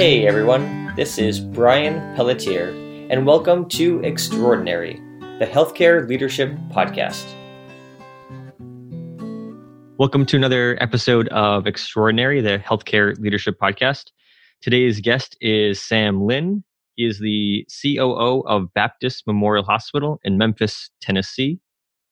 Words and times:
Hey 0.00 0.26
everyone, 0.26 0.94
this 0.96 1.18
is 1.18 1.40
Brian 1.40 2.16
Pelletier, 2.16 2.70
and 3.10 3.26
welcome 3.26 3.68
to 3.68 4.00
Extraordinary, 4.00 4.94
the 5.38 5.44
Healthcare 5.44 6.08
Leadership 6.08 6.56
Podcast. 6.70 7.26
Welcome 9.98 10.24
to 10.24 10.36
another 10.38 10.82
episode 10.82 11.28
of 11.28 11.66
Extraordinary, 11.66 12.40
the 12.40 12.58
Healthcare 12.60 13.14
Leadership 13.18 13.58
Podcast. 13.60 14.06
Today's 14.62 15.02
guest 15.02 15.36
is 15.42 15.78
Sam 15.78 16.22
Lynn. 16.22 16.64
He 16.96 17.04
is 17.04 17.18
the 17.18 17.66
COO 17.82 18.40
of 18.46 18.72
Baptist 18.72 19.26
Memorial 19.26 19.66
Hospital 19.66 20.18
in 20.24 20.38
Memphis, 20.38 20.88
Tennessee. 21.02 21.60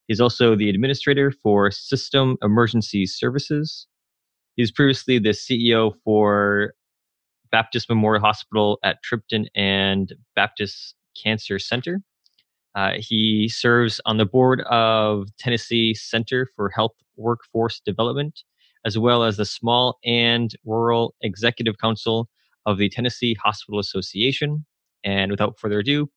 He's 0.09 0.21
also 0.21 0.55
the 0.55 0.69
administrator 0.69 1.33
for 1.43 1.71
System 1.71 2.37
Emergency 2.43 3.07
Services. 3.07 3.87
He 4.57 4.63
was 4.63 4.73
previously 4.73 5.19
the 5.19 5.31
CEO 5.31 5.95
for 6.05 6.75
Baptist 7.51 7.89
Memorial 7.89 8.23
Hospital 8.23 8.79
at 8.83 8.99
Tipton 9.09 9.47
and 9.55 10.13
Baptist 10.35 10.95
Cancer 11.21 11.59
Center. 11.59 12.01
Uh, 12.75 12.93
he 12.99 13.49
serves 13.49 14.01
on 14.07 14.19
the 14.19 14.25
board 14.25 14.61
of 14.63 15.29
Tennessee 15.39 15.95
Center 15.95 16.47
for 16.55 16.69
Health 16.69 16.93
Workforce 17.17 17.81
Development, 17.81 18.41
as 18.85 18.97
well 18.97 19.25
as 19.25 19.37
the 19.37 19.45
Small 19.45 19.99
and 20.05 20.55
Rural 20.65 21.15
Executive 21.23 21.79
Council 21.79 22.29
of 22.67 22.79
the 22.79 22.89
Tennessee 22.89 23.35
Hospital 23.43 23.81
Association. 23.81 24.65
And 25.05 25.31
without 25.31 25.59
further 25.59 25.81
ado, 25.81 26.09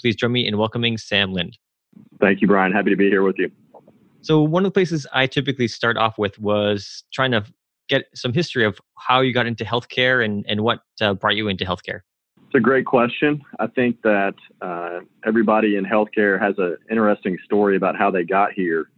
please 0.00 0.16
join 0.16 0.32
me 0.32 0.46
in 0.46 0.58
welcoming 0.58 0.96
Sam 0.96 1.32
Lind. 1.32 1.58
Thank 2.20 2.40
you, 2.40 2.48
Brian. 2.48 2.72
Happy 2.72 2.90
to 2.90 2.96
be 2.96 3.08
here 3.08 3.22
with 3.22 3.38
you. 3.38 3.50
So, 4.20 4.42
one 4.42 4.64
of 4.64 4.70
the 4.70 4.74
places 4.74 5.06
I 5.12 5.26
typically 5.26 5.68
start 5.68 5.96
off 5.96 6.18
with 6.18 6.38
was 6.38 7.04
trying 7.12 7.30
to 7.32 7.44
get 7.88 8.04
some 8.14 8.32
history 8.32 8.64
of 8.64 8.78
how 8.96 9.20
you 9.20 9.32
got 9.32 9.46
into 9.46 9.64
healthcare 9.64 10.24
and, 10.24 10.44
and 10.48 10.60
what 10.60 10.80
uh, 11.00 11.14
brought 11.14 11.36
you 11.36 11.48
into 11.48 11.64
healthcare. 11.64 12.00
It's 12.36 12.54
a 12.54 12.60
great 12.60 12.86
question. 12.86 13.42
I 13.58 13.66
think 13.66 14.00
that 14.02 14.34
uh, 14.62 15.00
everybody 15.26 15.76
in 15.76 15.84
healthcare 15.84 16.40
has 16.40 16.54
an 16.58 16.78
interesting 16.90 17.36
story 17.44 17.76
about 17.76 17.96
how 17.96 18.10
they 18.10 18.24
got 18.24 18.52
here. 18.52 18.90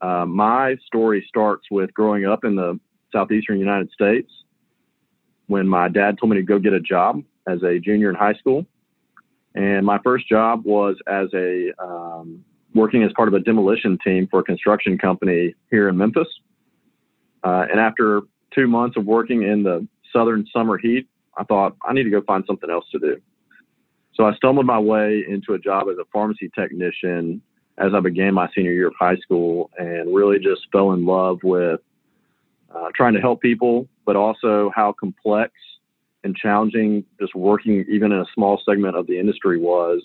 Uh, 0.00 0.24
my 0.26 0.76
story 0.86 1.24
starts 1.28 1.66
with 1.70 1.92
growing 1.94 2.24
up 2.24 2.44
in 2.44 2.54
the 2.54 2.78
southeastern 3.12 3.58
United 3.58 3.90
States 3.90 4.30
when 5.46 5.66
my 5.66 5.88
dad 5.88 6.18
told 6.18 6.30
me 6.30 6.36
to 6.36 6.42
go 6.42 6.58
get 6.58 6.72
a 6.72 6.80
job 6.80 7.22
as 7.48 7.62
a 7.62 7.78
junior 7.78 8.10
in 8.10 8.14
high 8.14 8.34
school. 8.34 8.64
And 9.54 9.84
my 9.84 9.98
first 10.02 10.28
job 10.28 10.64
was 10.64 10.96
as 11.06 11.28
a 11.34 11.72
um, 11.82 12.44
working 12.74 13.02
as 13.02 13.12
part 13.14 13.28
of 13.28 13.34
a 13.34 13.40
demolition 13.40 13.98
team 14.04 14.26
for 14.30 14.40
a 14.40 14.44
construction 14.44 14.98
company 14.98 15.54
here 15.70 15.88
in 15.88 15.96
Memphis. 15.96 16.28
Uh, 17.44 17.66
and 17.70 17.78
after 17.78 18.22
two 18.54 18.66
months 18.66 18.96
of 18.96 19.04
working 19.04 19.42
in 19.42 19.62
the 19.62 19.86
southern 20.12 20.46
summer 20.52 20.78
heat, 20.78 21.06
I 21.36 21.44
thought 21.44 21.76
I 21.86 21.92
need 21.92 22.04
to 22.04 22.10
go 22.10 22.22
find 22.22 22.44
something 22.46 22.70
else 22.70 22.86
to 22.92 22.98
do. 22.98 23.20
So 24.14 24.24
I 24.24 24.34
stumbled 24.34 24.66
my 24.66 24.78
way 24.78 25.24
into 25.28 25.54
a 25.54 25.58
job 25.58 25.88
as 25.90 25.98
a 25.98 26.04
pharmacy 26.12 26.50
technician 26.54 27.42
as 27.78 27.92
I 27.94 28.00
began 28.00 28.34
my 28.34 28.48
senior 28.54 28.72
year 28.72 28.88
of 28.88 28.94
high 28.98 29.16
school 29.16 29.70
and 29.76 30.14
really 30.14 30.38
just 30.38 30.62
fell 30.70 30.92
in 30.92 31.04
love 31.04 31.38
with 31.42 31.80
uh, 32.74 32.88
trying 32.94 33.14
to 33.14 33.20
help 33.20 33.40
people, 33.40 33.88
but 34.06 34.14
also 34.14 34.70
how 34.74 34.94
complex 34.98 35.52
and 36.22 36.36
challenging 36.36 37.04
just 37.20 37.34
working 37.34 37.84
even 37.88 38.12
in 38.12 38.20
a 38.20 38.26
small 38.32 38.60
segment 38.64 38.96
of 38.96 39.06
the 39.06 39.18
industry 39.18 39.58
was. 39.58 40.02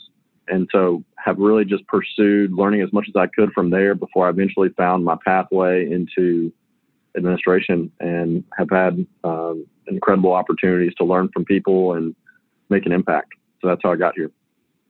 And 0.47 0.67
so 0.71 1.03
have 1.23 1.37
really 1.37 1.63
just 1.63 1.85
pursued 1.87 2.51
learning 2.51 2.81
as 2.81 2.91
much 2.91 3.05
as 3.07 3.15
I 3.15 3.27
could 3.27 3.51
from 3.53 3.69
there 3.69 3.93
before 3.93 4.25
I 4.25 4.31
eventually 4.31 4.69
found 4.69 5.05
my 5.05 5.15
pathway 5.23 5.85
into 5.89 6.51
administration 7.17 7.91
and 7.99 8.43
have 8.57 8.69
had 8.69 9.05
um, 9.23 9.65
incredible 9.87 10.33
opportunities 10.33 10.93
to 10.95 11.03
learn 11.03 11.29
from 11.33 11.45
people 11.45 11.93
and 11.93 12.15
make 12.69 12.85
an 12.85 12.91
impact. 12.91 13.33
So 13.61 13.67
that's 13.67 13.81
how 13.83 13.91
I 13.91 13.95
got 13.95 14.15
here. 14.15 14.31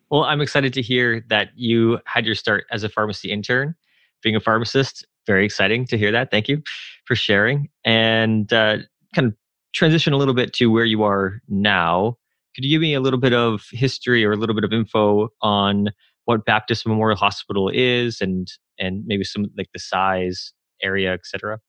Well, 0.09 0.23
I'm 0.23 0.41
excited 0.41 0.73
to 0.73 0.81
hear 0.81 1.23
that 1.29 1.49
you 1.55 1.99
had 2.05 2.25
your 2.25 2.35
start 2.35 2.65
as 2.71 2.83
a 2.83 2.89
pharmacy 2.89 3.31
intern. 3.31 3.75
Being 4.21 4.35
a 4.35 4.39
pharmacist, 4.39 5.05
very 5.27 5.45
exciting 5.45 5.85
to 5.87 5.97
hear 5.97 6.11
that. 6.11 6.31
Thank 6.31 6.49
you 6.49 6.61
for 7.05 7.15
sharing. 7.15 7.69
And 7.85 8.51
uh, 8.51 8.77
kind 9.13 9.27
of 9.27 9.35
transition 9.73 10.13
a 10.13 10.17
little 10.17 10.33
bit 10.33 10.53
to 10.53 10.67
where 10.67 10.85
you 10.85 11.03
are 11.03 11.41
now. 11.47 12.17
Could 12.55 12.65
you 12.65 12.71
give 12.71 12.81
me 12.81 12.95
a 12.95 12.99
little 12.99 13.19
bit 13.19 13.33
of 13.33 13.63
history 13.71 14.25
or 14.25 14.31
a 14.31 14.35
little 14.35 14.55
bit 14.55 14.63
of 14.63 14.73
info 14.73 15.29
on 15.41 15.89
what 16.25 16.45
Baptist 16.45 16.85
Memorial 16.87 17.17
Hospital 17.17 17.69
is 17.73 18.21
and 18.21 18.47
and 18.79 19.03
maybe 19.05 19.23
some 19.23 19.45
like 19.57 19.69
the 19.73 19.79
size, 19.79 20.53
area, 20.81 21.13
etc.? 21.13 21.59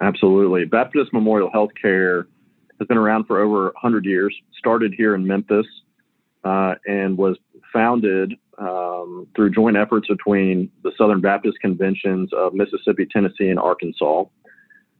Absolutely. 0.00 0.64
Baptist 0.64 1.12
Memorial 1.12 1.50
Healthcare 1.50 2.26
has 2.78 2.86
been 2.86 2.98
around 2.98 3.24
for 3.24 3.40
over 3.40 3.64
100 3.64 4.04
years, 4.04 4.34
started 4.56 4.94
here 4.96 5.14
in 5.14 5.26
Memphis, 5.26 5.66
uh, 6.44 6.74
and 6.86 7.18
was 7.18 7.36
founded 7.72 8.34
um, 8.58 9.26
through 9.34 9.50
joint 9.50 9.76
efforts 9.76 10.08
between 10.08 10.70
the 10.82 10.92
Southern 10.96 11.20
Baptist 11.20 11.58
Conventions 11.60 12.30
of 12.32 12.54
Mississippi, 12.54 13.06
Tennessee, 13.06 13.48
and 13.48 13.58
Arkansas. 13.58 14.24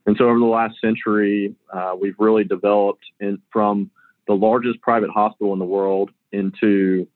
And 0.06 0.16
so 0.16 0.25
over 0.28 0.38
the 0.38 0.44
last 0.44 0.81
century, 0.81 1.54
uh, 1.72 1.94
we've 2.00 2.15
really 2.19 2.44
developed 2.44 3.04
in, 3.20 3.41
from 3.53 3.91
the 4.26 4.34
largest 4.34 4.80
private 4.80 5.10
hospital 5.10 5.53
in 5.53 5.59
the 5.59 5.65
world 5.65 6.10
into 6.32 7.06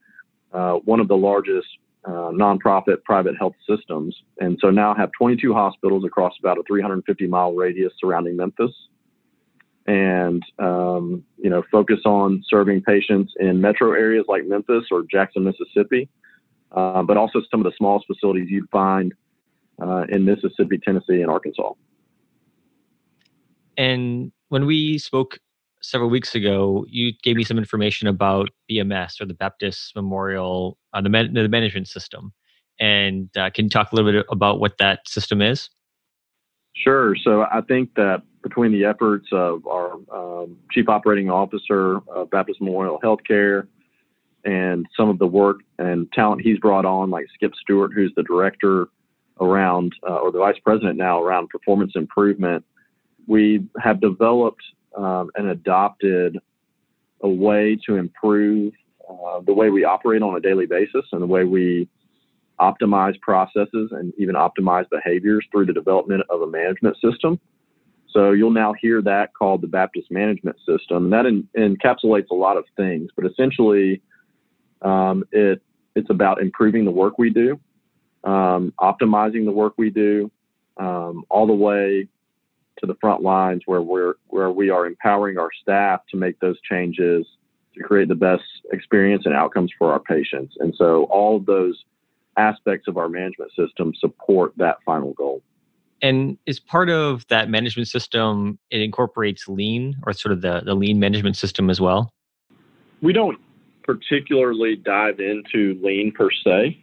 uh, 0.53 0.75
one 0.85 1.01
of 1.01 1.09
the 1.09 1.17
largest 1.17 1.69
uh, 2.05 2.31
nonprofit 2.33 3.03
private 3.05 3.37
health 3.39 3.55
systems. 3.69 4.17
And 4.41 4.59
so 4.61 4.71
now 4.71 4.95
have 4.95 5.11
22 5.17 5.53
hospitals 5.55 6.05
across 6.05 6.35
about 6.39 6.59
a 6.59 6.63
350 6.67 7.27
mile 7.27 7.53
radius 7.55 7.93
surrounding 8.01 8.37
Memphis. 8.37 8.73
And, 9.87 10.43
um, 10.59 11.25
you 11.39 11.51
know, 11.51 11.63
focus 11.71 12.01
on 12.05 12.43
serving 12.47 12.83
patients 12.83 13.33
in 13.41 13.61
metro 13.61 13.93
areas 13.93 14.25
like 14.29 14.47
Memphis 14.47 14.85
or 14.91 15.03
Jackson, 15.11 15.45
Mississippi, 15.45 16.09
uh, 16.71 17.03
but 17.03 17.17
also 17.17 17.41
some 17.51 17.61
of 17.61 17.65
the 17.65 17.73
smallest 17.77 18.07
facilities 18.07 18.49
you'd 18.49 18.71
find 18.71 19.13
uh, 19.81 20.05
in 20.09 20.25
Mississippi, 20.25 20.79
Tennessee, 20.79 21.21
and 21.21 21.31
Arkansas. 21.31 21.73
And 23.77 24.31
when 24.49 24.67
we 24.67 24.99
spoke 24.99 25.39
several 25.83 26.11
weeks 26.11 26.35
ago, 26.35 26.87
you 26.89 27.13
gave 27.23 27.37
me 27.37 27.45
some 27.45 27.59
information 27.59 28.09
about 28.09 28.49
BMS 28.71 29.21
or 29.21 29.27
the 29.27 29.35
Baptist 29.35 29.95
Memorial, 29.95 30.79
uh, 30.95 31.01
the, 31.01 31.09
man- 31.09 31.35
the 31.35 31.49
management 31.49 31.89
system. 31.89 32.33
And 32.81 33.29
uh, 33.37 33.51
can 33.51 33.67
you 33.67 33.71
talk 33.71 33.93
a 33.93 33.97
little 33.97 34.11
bit 34.11 34.27
about 34.31 34.61
what 34.61 34.79
that 34.79 35.07
system 35.07 35.43
is? 35.43 35.69
Sure. 36.75 37.15
So 37.17 37.43
I 37.43 37.61
think 37.61 37.95
that 37.97 38.23
between 38.43 38.73
the 38.73 38.85
efforts 38.85 39.27
of 39.33 39.67
our 39.67 39.95
um, 40.13 40.57
Chief 40.71 40.89
Operating 40.89 41.31
Officer 41.31 41.99
of 42.09 42.31
Baptist 42.31 42.61
Memorial 42.61 42.99
Healthcare 43.03 43.67
and 44.45 44.87
some 44.97 45.09
of 45.09 45.19
the 45.19 45.27
work 45.27 45.61
and 45.79 46.11
talent 46.13 46.41
he's 46.43 46.59
brought 46.59 46.85
on, 46.85 47.11
like 47.11 47.27
Skip 47.35 47.53
Stewart, 47.61 47.93
who's 47.95 48.13
the 48.17 48.23
director 48.25 48.89
around, 49.41 49.93
uh, 50.09 50.17
or 50.17 50.33
the 50.33 50.39
vice 50.39 50.59
president 50.65 50.97
now 50.97 51.23
around 51.23 51.49
performance 51.51 51.93
improvement, 51.95 52.65
we 53.27 53.65
have 53.81 54.01
developed 54.01 54.63
um, 54.97 55.31
and 55.37 55.49
adopted 55.49 56.39
a 57.23 57.29
way 57.29 57.79
to 57.87 57.97
improve 57.97 58.73
uh, 59.09 59.41
the 59.47 59.53
way 59.53 59.71
we 59.71 59.85
operate 59.85 60.23
on 60.23 60.37
a 60.37 60.41
daily 60.41 60.67
basis 60.67 61.05
and 61.13 61.23
the 61.23 61.27
way 61.27 61.45
we 61.45 61.89
optimize 62.61 63.19
processes 63.21 63.91
and 63.93 64.13
even 64.19 64.35
optimize 64.35 64.89
behaviors 64.91 65.45
through 65.51 65.67
the 65.67 65.73
development 65.73 66.23
of 66.31 66.43
a 66.43 66.47
management 66.47 66.97
system. 67.05 67.39
So 68.11 68.33
you'll 68.33 68.51
now 68.51 68.75
hear 68.81 69.01
that 69.03 69.33
called 69.35 69.63
the 69.63 69.67
Baptist 69.67 70.11
Management 70.11 70.57
System. 70.59 71.05
And 71.05 71.13
that 71.13 71.27
in, 71.27 71.49
encapsulates 71.57 72.31
a 72.31 72.35
lot 72.35 72.57
of 72.57 72.65
things, 72.77 73.11
but 73.17 73.25
essentially, 73.27 74.03
um, 74.83 75.25
it 75.33 75.63
it's 75.95 76.11
about 76.11 76.41
improving 76.41 76.85
the 76.85 76.91
work 76.91 77.19
we 77.19 77.31
do, 77.31 77.61
um, 78.25 78.73
optimizing 78.81 79.45
the 79.45 79.53
work 79.53 79.75
we 79.77 79.91
do, 79.91 80.31
um, 80.79 81.25
all 81.29 81.47
the 81.47 81.53
way 81.53 82.09
to 82.81 82.87
the 82.87 82.95
front 83.01 83.23
lines 83.23 83.63
where 83.67 83.83
we're 83.83 84.15
where 84.29 84.51
we 84.51 84.71
are 84.71 84.87
empowering 84.87 85.39
our 85.39 85.51
staff 85.61 86.01
to 86.11 86.17
make 86.17 86.39
those 86.41 86.61
changes 86.63 87.27
to 87.75 87.83
create 87.83 88.09
the 88.09 88.15
best 88.15 88.43
experience 88.73 89.23
and 89.25 89.35
outcomes 89.35 89.71
for 89.79 89.93
our 89.93 90.01
patients. 90.01 90.55
And 90.61 90.75
so 90.77 91.05
all 91.05 91.37
of 91.37 91.47
those 91.47 91.85
aspects 92.37 92.89
of 92.89 92.97
our 92.97 93.09
management 93.09 93.51
system 93.57 93.93
support 93.99 94.53
that 94.57 94.77
final 94.85 95.13
goal. 95.15 95.43
And 96.01 96.37
is 96.47 96.59
part 96.59 96.91
of 96.91 97.27
that 97.29 97.49
management 97.49 97.89
system 97.89 98.59
it 98.71 98.81
incorporates 98.81 99.49
lean 99.49 99.97
or 100.05 100.13
sort 100.13 100.33
of 100.33 100.41
the, 100.41 100.63
the 100.65 100.75
lean 100.75 100.99
management 100.99 101.37
system 101.37 101.71
as 101.71 101.81
well? 101.81 102.13
We 103.01 103.13
don't 103.13 103.39
particularly 103.85 104.77
dive 104.77 105.21
into 105.21 105.79
lean 105.83 106.13
per 106.13 106.31
se 106.31 106.79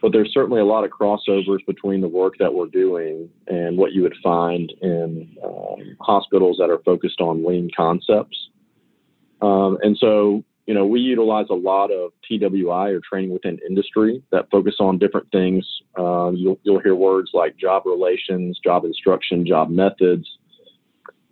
but 0.00 0.12
there's 0.12 0.32
certainly 0.32 0.60
a 0.60 0.64
lot 0.64 0.84
of 0.84 0.90
crossovers 0.90 1.64
between 1.66 2.00
the 2.00 2.08
work 2.08 2.34
that 2.38 2.52
we're 2.52 2.66
doing 2.66 3.28
and 3.46 3.76
what 3.76 3.92
you 3.92 4.02
would 4.02 4.16
find 4.22 4.72
in 4.82 5.36
um, 5.44 5.96
hospitals 6.00 6.56
that 6.58 6.70
are 6.70 6.80
focused 6.84 7.20
on 7.20 7.44
lean 7.46 7.70
concepts. 7.76 8.48
Um, 9.42 9.78
and 9.82 9.96
so, 9.98 10.44
you 10.66 10.74
know, 10.74 10.86
we 10.86 11.00
utilize 11.00 11.46
a 11.50 11.54
lot 11.54 11.90
of 11.90 12.12
TWI 12.28 12.90
or 12.90 13.00
training 13.00 13.30
within 13.30 13.58
industry 13.68 14.22
that 14.30 14.50
focus 14.50 14.76
on 14.80 14.98
different 14.98 15.30
things. 15.32 15.66
Uh, 15.98 16.30
you'll, 16.30 16.58
you'll 16.62 16.80
hear 16.80 16.94
words 16.94 17.30
like 17.34 17.56
job 17.56 17.84
relations, 17.86 18.58
job 18.62 18.84
instruction, 18.84 19.46
job 19.46 19.70
methods. 19.70 20.26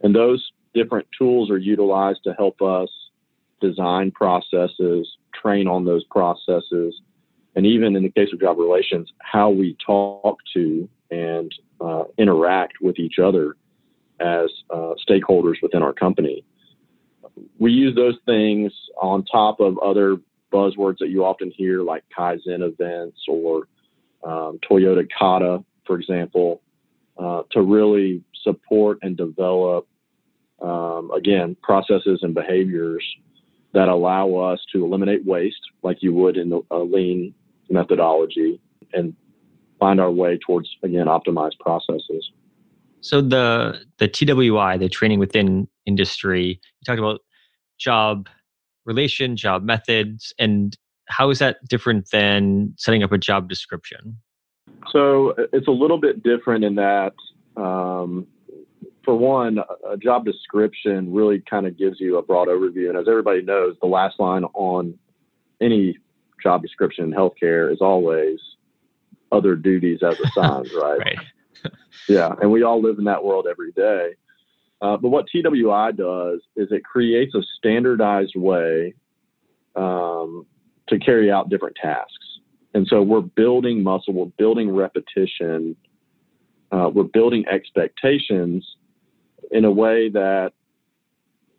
And 0.02 0.14
those 0.14 0.50
different 0.74 1.06
tools 1.16 1.50
are 1.50 1.58
utilized 1.58 2.20
to 2.24 2.32
help 2.34 2.60
us 2.62 2.88
design 3.60 4.10
processes, 4.10 5.08
train 5.34 5.66
on 5.66 5.84
those 5.84 6.04
processes, 6.04 7.00
and 7.58 7.66
even 7.66 7.96
in 7.96 8.04
the 8.04 8.08
case 8.10 8.28
of 8.32 8.38
job 8.38 8.56
relations, 8.56 9.12
how 9.18 9.50
we 9.50 9.76
talk 9.84 10.38
to 10.54 10.88
and 11.10 11.52
uh, 11.80 12.04
interact 12.16 12.74
with 12.80 13.00
each 13.00 13.18
other 13.18 13.56
as 14.20 14.48
uh, 14.70 14.94
stakeholders 15.04 15.54
within 15.60 15.82
our 15.82 15.92
company. 15.92 16.44
We 17.58 17.72
use 17.72 17.96
those 17.96 18.14
things 18.26 18.72
on 19.02 19.24
top 19.24 19.58
of 19.58 19.76
other 19.78 20.18
buzzwords 20.52 20.98
that 21.00 21.08
you 21.08 21.24
often 21.24 21.50
hear, 21.50 21.82
like 21.82 22.04
Kaizen 22.16 22.62
events 22.62 23.18
or 23.26 23.66
um, 24.22 24.60
Toyota 24.70 25.04
Kata, 25.18 25.64
for 25.84 25.98
example, 25.98 26.62
uh, 27.18 27.42
to 27.50 27.62
really 27.62 28.22
support 28.44 28.98
and 29.02 29.16
develop, 29.16 29.84
um, 30.62 31.10
again, 31.10 31.56
processes 31.60 32.20
and 32.22 32.34
behaviors 32.34 33.04
that 33.74 33.88
allow 33.88 34.36
us 34.36 34.60
to 34.72 34.84
eliminate 34.84 35.26
waste, 35.26 35.60
like 35.82 35.98
you 36.02 36.14
would 36.14 36.36
in 36.36 36.52
a 36.70 36.78
lean 36.78 37.34
methodology, 37.70 38.60
and 38.92 39.14
find 39.78 40.00
our 40.00 40.10
way 40.10 40.38
towards, 40.38 40.68
again, 40.82 41.06
optimized 41.06 41.58
processes. 41.60 42.30
So 43.00 43.20
the 43.20 43.80
the 43.98 44.08
TWI, 44.08 44.76
the 44.76 44.88
training 44.88 45.18
within 45.18 45.68
industry, 45.86 46.60
you 46.60 46.84
talked 46.84 46.98
about 46.98 47.20
job 47.78 48.28
relation, 48.84 49.36
job 49.36 49.62
methods, 49.62 50.32
and 50.38 50.76
how 51.06 51.30
is 51.30 51.38
that 51.38 51.56
different 51.68 52.10
than 52.10 52.74
setting 52.76 53.02
up 53.02 53.12
a 53.12 53.18
job 53.18 53.48
description? 53.48 54.18
So 54.92 55.34
it's 55.52 55.68
a 55.68 55.72
little 55.72 55.98
bit 55.98 56.22
different 56.22 56.64
in 56.64 56.74
that, 56.76 57.12
um, 57.56 58.26
for 59.04 59.14
one, 59.14 59.58
a 59.88 59.96
job 59.96 60.24
description 60.24 61.12
really 61.12 61.42
kind 61.48 61.66
of 61.66 61.78
gives 61.78 62.00
you 62.00 62.18
a 62.18 62.22
broad 62.22 62.48
overview. 62.48 62.88
And 62.88 62.98
as 62.98 63.06
everybody 63.08 63.42
knows, 63.42 63.76
the 63.80 63.88
last 63.88 64.18
line 64.18 64.44
on 64.54 64.98
any 65.60 65.98
job 66.42 66.62
description 66.62 67.04
in 67.04 67.12
healthcare 67.12 67.72
is 67.72 67.80
always 67.80 68.38
other 69.32 69.56
duties 69.56 70.00
as 70.02 70.18
assigned, 70.20 70.70
right? 70.74 70.98
right. 70.98 71.72
yeah, 72.08 72.34
and 72.40 72.50
we 72.50 72.62
all 72.62 72.80
live 72.80 72.98
in 72.98 73.04
that 73.04 73.22
world 73.22 73.46
every 73.50 73.72
day. 73.72 74.14
Uh, 74.80 74.96
but 74.96 75.08
what 75.08 75.26
TWI 75.26 75.92
does 75.92 76.40
is 76.56 76.68
it 76.70 76.84
creates 76.84 77.34
a 77.34 77.42
standardized 77.58 78.36
way 78.36 78.94
um, 79.74 80.46
to 80.88 80.98
carry 80.98 81.30
out 81.30 81.48
different 81.48 81.76
tasks. 81.80 82.12
And 82.74 82.86
so 82.88 83.02
we're 83.02 83.20
building 83.20 83.82
muscle, 83.82 84.14
we're 84.14 84.26
building 84.38 84.70
repetition, 84.70 85.74
uh, 86.70 86.90
we're 86.92 87.04
building 87.04 87.44
expectations 87.50 88.64
in 89.50 89.64
a 89.64 89.70
way 89.70 90.10
that 90.10 90.52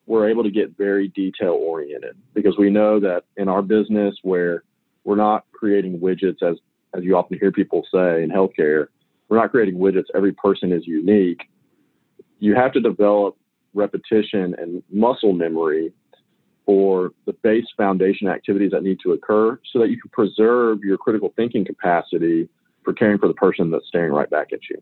we're 0.06 0.30
able 0.30 0.44
to 0.44 0.52
get 0.52 0.78
very 0.78 1.08
detail 1.10 1.52
oriented 1.52 2.16
because 2.34 2.58
we 2.58 2.70
know 2.70 3.00
that 3.00 3.24
in 3.38 3.48
our 3.48 3.62
business 3.62 4.16
where 4.22 4.64
we're 5.04 5.16
not 5.16 5.46
creating 5.52 6.00
widgets 6.00 6.42
as 6.42 6.58
as 6.96 7.04
you 7.04 7.16
often 7.16 7.38
hear 7.40 7.52
people 7.52 7.86
say 7.94 8.24
in 8.24 8.30
healthcare, 8.30 8.88
we're 9.28 9.38
not 9.38 9.52
creating 9.52 9.76
widgets. 9.76 10.06
Every 10.16 10.32
person 10.34 10.72
is 10.72 10.88
unique. 10.88 11.42
You 12.40 12.56
have 12.56 12.74
to 12.74 12.80
develop 12.80 13.38
repetition 13.76 14.56
and 14.58 14.82
muscle 14.92 15.34
memory 15.34 15.94
for 16.66 17.12
the 17.26 17.34
base 17.34 17.66
foundation 17.78 18.28
activities 18.28 18.72
that 18.72 18.84
need 18.84 18.98
to 19.04 19.12
occur 19.12 19.60
so 19.72 19.80
that 19.80 19.90
you 19.90 20.00
can 20.02 20.10
preserve 20.12 20.80
your 20.84 20.98
critical 20.98 21.34
thinking 21.36 21.66
capacity 21.66 22.50
for 22.84 22.94
caring 22.94 23.18
for 23.20 23.28
the 23.28 23.34
person 23.36 23.70
that's 23.70 23.88
staring 23.88 24.12
right 24.12 24.30
back 24.30 24.54
at 24.54 24.60
you. 24.70 24.82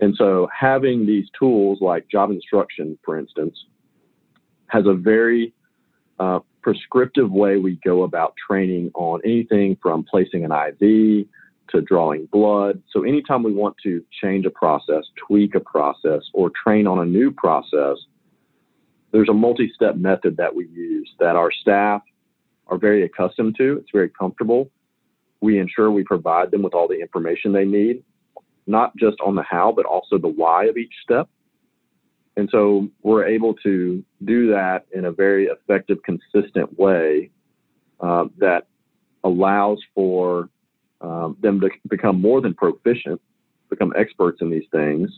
And 0.00 0.14
so 0.16 0.48
having 0.56 1.06
these 1.06 1.26
tools 1.38 1.78
like 1.80 2.08
job 2.08 2.30
instruction, 2.30 2.98
for 3.04 3.18
instance, 3.18 3.56
has 4.68 4.86
a 4.86 4.94
very 4.94 5.54
uh, 6.18 6.40
prescriptive 6.62 7.30
way 7.30 7.58
we 7.58 7.78
go 7.84 8.02
about 8.02 8.34
training 8.48 8.90
on 8.94 9.20
anything 9.24 9.76
from 9.80 10.04
placing 10.04 10.44
an 10.44 10.52
IV 10.52 11.26
to 11.68 11.80
drawing 11.80 12.26
blood. 12.26 12.82
So 12.92 13.02
anytime 13.02 13.42
we 13.42 13.52
want 13.52 13.76
to 13.82 14.04
change 14.22 14.46
a 14.46 14.50
process, 14.50 15.04
tweak 15.26 15.54
a 15.54 15.60
process, 15.60 16.22
or 16.32 16.50
train 16.50 16.86
on 16.86 16.98
a 16.98 17.04
new 17.04 17.30
process, 17.30 17.98
there's 19.12 19.28
a 19.28 19.34
multi-step 19.34 19.96
method 19.96 20.36
that 20.36 20.54
we 20.54 20.66
use 20.68 21.10
that 21.18 21.36
our 21.36 21.50
staff 21.52 22.02
are 22.68 22.78
very 22.78 23.04
accustomed 23.04 23.56
to. 23.58 23.78
It's 23.78 23.90
very 23.92 24.10
comfortable. 24.10 24.70
We 25.40 25.58
ensure 25.58 25.90
we 25.90 26.04
provide 26.04 26.50
them 26.50 26.62
with 26.62 26.74
all 26.74 26.88
the 26.88 27.00
information 27.00 27.52
they 27.52 27.64
need, 27.64 28.02
not 28.66 28.96
just 28.96 29.16
on 29.24 29.34
the 29.34 29.42
how, 29.42 29.72
but 29.72 29.86
also 29.86 30.18
the 30.18 30.28
why 30.28 30.64
of 30.64 30.76
each 30.76 30.94
step. 31.02 31.28
And 32.36 32.48
so 32.52 32.88
we're 33.02 33.26
able 33.26 33.54
to 33.54 34.04
do 34.24 34.48
that 34.50 34.86
in 34.92 35.06
a 35.06 35.12
very 35.12 35.46
effective, 35.46 35.98
consistent 36.02 36.78
way 36.78 37.30
uh, 38.00 38.26
that 38.38 38.66
allows 39.24 39.78
for 39.94 40.50
um, 41.00 41.36
them 41.40 41.60
to 41.60 41.70
become 41.88 42.20
more 42.20 42.40
than 42.40 42.54
proficient, 42.54 43.20
become 43.70 43.92
experts 43.96 44.38
in 44.40 44.50
these 44.50 44.66
things, 44.70 45.10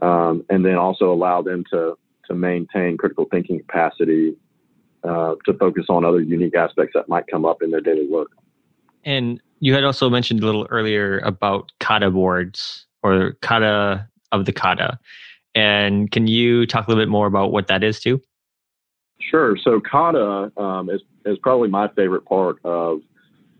um, 0.00 0.44
and 0.50 0.64
then 0.64 0.76
also 0.76 1.12
allow 1.12 1.42
them 1.42 1.64
to 1.70 1.96
to 2.26 2.34
maintain 2.34 2.96
critical 2.96 3.24
thinking 3.30 3.60
capacity 3.60 4.36
uh, 5.04 5.36
to 5.44 5.54
focus 5.54 5.86
on 5.88 6.04
other 6.04 6.20
unique 6.20 6.56
aspects 6.56 6.92
that 6.94 7.08
might 7.08 7.24
come 7.28 7.44
up 7.44 7.62
in 7.62 7.70
their 7.70 7.80
daily 7.80 8.08
work. 8.08 8.32
And 9.04 9.40
you 9.60 9.72
had 9.74 9.84
also 9.84 10.10
mentioned 10.10 10.42
a 10.42 10.46
little 10.46 10.66
earlier 10.70 11.20
about 11.20 11.70
kata 11.78 12.10
boards 12.10 12.86
or 13.04 13.36
kata 13.42 14.08
of 14.32 14.44
the 14.44 14.52
kata. 14.52 14.98
And 15.56 16.10
can 16.12 16.26
you 16.26 16.66
talk 16.66 16.86
a 16.86 16.90
little 16.90 17.02
bit 17.02 17.08
more 17.08 17.26
about 17.26 17.50
what 17.50 17.66
that 17.68 17.82
is 17.82 17.98
too? 17.98 18.20
Sure. 19.18 19.56
So 19.56 19.80
kata 19.80 20.52
um, 20.56 20.90
is, 20.90 21.00
is 21.24 21.38
probably 21.38 21.68
my 21.68 21.88
favorite 21.88 22.26
part 22.26 22.58
of 22.62 23.00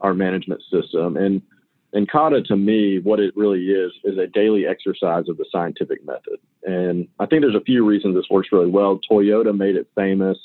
our 0.03 0.15
management 0.15 0.63
system. 0.71 1.17
And 1.17 1.43
and 1.93 2.11
kata 2.11 2.43
to 2.43 2.57
me, 2.57 2.99
what 2.99 3.21
it 3.21 3.35
really 3.37 3.69
is, 3.71 3.91
is 4.05 4.19
a 4.19 4.27
daily 4.27 4.67
exercise 4.67 5.31
of 5.31 5.39
the 5.39 5.47
scientific 5.51 6.05
method. 6.05 6.39
And 6.65 7.09
I 7.19 7.25
think 7.25 7.41
there's 7.41 7.55
a 7.55 7.61
few 7.61 7.87
reasons 7.87 8.15
this 8.15 8.29
works 8.31 8.49
really 8.53 8.69
well. 8.69 9.01
Toyota 9.11 9.57
made 9.57 9.77
it 9.77 9.89
famous. 9.95 10.37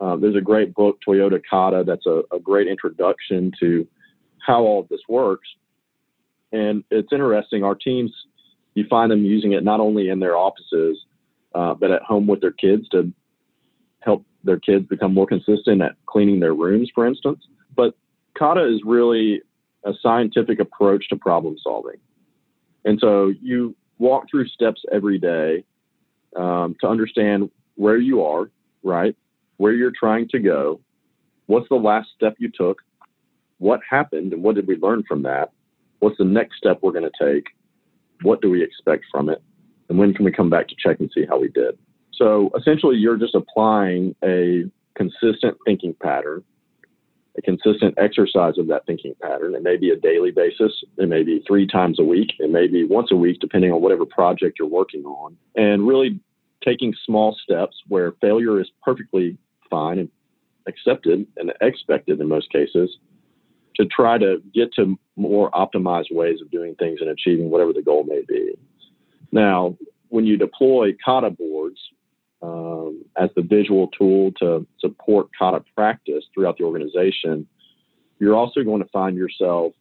Um, 0.00 0.20
there's 0.20 0.34
a 0.34 0.40
great 0.40 0.74
book, 0.74 0.98
Toyota 1.06 1.40
Kata, 1.48 1.84
that's 1.86 2.06
a, 2.06 2.22
a 2.32 2.40
great 2.40 2.66
introduction 2.66 3.52
to 3.60 3.86
how 4.44 4.62
all 4.62 4.80
of 4.80 4.88
this 4.88 5.02
works. 5.08 5.48
And 6.50 6.82
it's 6.90 7.12
interesting. 7.12 7.62
Our 7.62 7.76
teams, 7.76 8.10
you 8.74 8.84
find 8.88 9.10
them 9.10 9.24
using 9.24 9.52
it 9.52 9.64
not 9.64 9.80
only 9.80 10.08
in 10.08 10.20
their 10.20 10.36
offices, 10.36 10.98
uh, 11.54 11.74
but 11.74 11.90
at 11.90 12.02
home 12.02 12.26
with 12.26 12.40
their 12.40 12.52
kids 12.52 12.88
to 12.90 13.12
help 14.00 14.24
their 14.44 14.58
kids 14.58 14.86
become 14.86 15.12
more 15.12 15.26
consistent 15.26 15.82
at 15.82 15.96
cleaning 16.06 16.40
their 16.40 16.54
rooms, 16.54 16.90
for 16.94 17.06
instance. 17.06 17.44
But 17.76 17.94
kata 18.38 18.64
is 18.72 18.80
really 18.84 19.42
a 19.84 19.92
scientific 20.02 20.60
approach 20.60 21.08
to 21.08 21.16
problem 21.16 21.56
solving. 21.62 21.96
And 22.84 22.98
so 23.00 23.32
you 23.42 23.74
walk 23.98 24.24
through 24.30 24.46
steps 24.48 24.82
every 24.92 25.18
day 25.18 25.64
um, 26.36 26.76
to 26.80 26.88
understand 26.88 27.50
where 27.74 27.98
you 27.98 28.22
are, 28.24 28.50
right? 28.82 29.14
Where 29.56 29.72
you're 29.72 29.92
trying 29.98 30.28
to 30.28 30.38
go. 30.38 30.80
What's 31.46 31.68
the 31.68 31.76
last 31.76 32.08
step 32.16 32.36
you 32.38 32.50
took? 32.50 32.80
What 33.58 33.80
happened 33.88 34.32
and 34.32 34.42
what 34.42 34.54
did 34.54 34.66
we 34.66 34.76
learn 34.76 35.02
from 35.06 35.22
that? 35.24 35.52
What's 35.98 36.16
the 36.16 36.24
next 36.24 36.56
step 36.56 36.78
we're 36.82 36.92
going 36.92 37.10
to 37.10 37.34
take? 37.34 37.48
What 38.22 38.40
do 38.40 38.50
we 38.50 38.62
expect 38.62 39.04
from 39.10 39.28
it? 39.28 39.42
And 39.88 39.98
when 39.98 40.14
can 40.14 40.24
we 40.24 40.32
come 40.32 40.50
back 40.50 40.68
to 40.68 40.74
check 40.78 41.00
and 41.00 41.10
see 41.14 41.24
how 41.28 41.38
we 41.38 41.48
did? 41.48 41.78
So 42.12 42.50
essentially, 42.56 42.96
you're 42.96 43.16
just 43.16 43.34
applying 43.34 44.14
a 44.22 44.64
consistent 44.94 45.56
thinking 45.64 45.94
pattern 46.00 46.44
a 47.38 47.42
consistent 47.42 47.94
exercise 47.98 48.58
of 48.58 48.66
that 48.68 48.86
thinking 48.86 49.14
pattern. 49.20 49.54
It 49.54 49.62
may 49.62 49.76
be 49.76 49.90
a 49.90 49.96
daily 49.96 50.30
basis, 50.30 50.72
it 50.98 51.08
may 51.08 51.22
be 51.22 51.42
three 51.46 51.66
times 51.66 51.98
a 51.98 52.04
week, 52.04 52.32
it 52.38 52.50
may 52.50 52.66
be 52.66 52.84
once 52.84 53.10
a 53.10 53.16
week, 53.16 53.38
depending 53.40 53.72
on 53.72 53.80
whatever 53.80 54.04
project 54.04 54.58
you're 54.58 54.68
working 54.68 55.04
on. 55.04 55.36
And 55.56 55.86
really 55.86 56.20
taking 56.64 56.94
small 57.06 57.36
steps 57.42 57.76
where 57.88 58.12
failure 58.20 58.60
is 58.60 58.68
perfectly 58.82 59.38
fine 59.70 59.98
and 59.98 60.08
accepted 60.66 61.26
and 61.36 61.52
expected 61.60 62.20
in 62.20 62.28
most 62.28 62.50
cases 62.52 62.90
to 63.80 63.86
try 63.86 64.18
to 64.18 64.42
get 64.54 64.72
to 64.74 64.98
more 65.16 65.50
optimized 65.52 66.12
ways 66.12 66.38
of 66.42 66.50
doing 66.50 66.74
things 66.74 66.98
and 67.00 67.08
achieving 67.08 67.48
whatever 67.48 67.72
the 67.72 67.80
goal 67.80 68.04
may 68.04 68.20
be. 68.28 68.52
Now, 69.32 69.76
when 70.08 70.26
you 70.26 70.36
deploy 70.36 70.94
kata 71.02 71.30
boards, 71.30 71.78
um, 72.42 73.04
as 73.16 73.30
the 73.36 73.42
visual 73.42 73.88
tool 73.88 74.32
to 74.40 74.66
support 74.78 75.28
kata 75.38 75.64
practice 75.74 76.24
throughout 76.34 76.58
the 76.58 76.64
organization, 76.64 77.46
you're 78.18 78.36
also 78.36 78.62
going 78.62 78.82
to 78.82 78.88
find 78.88 79.16
yourself 79.16 79.72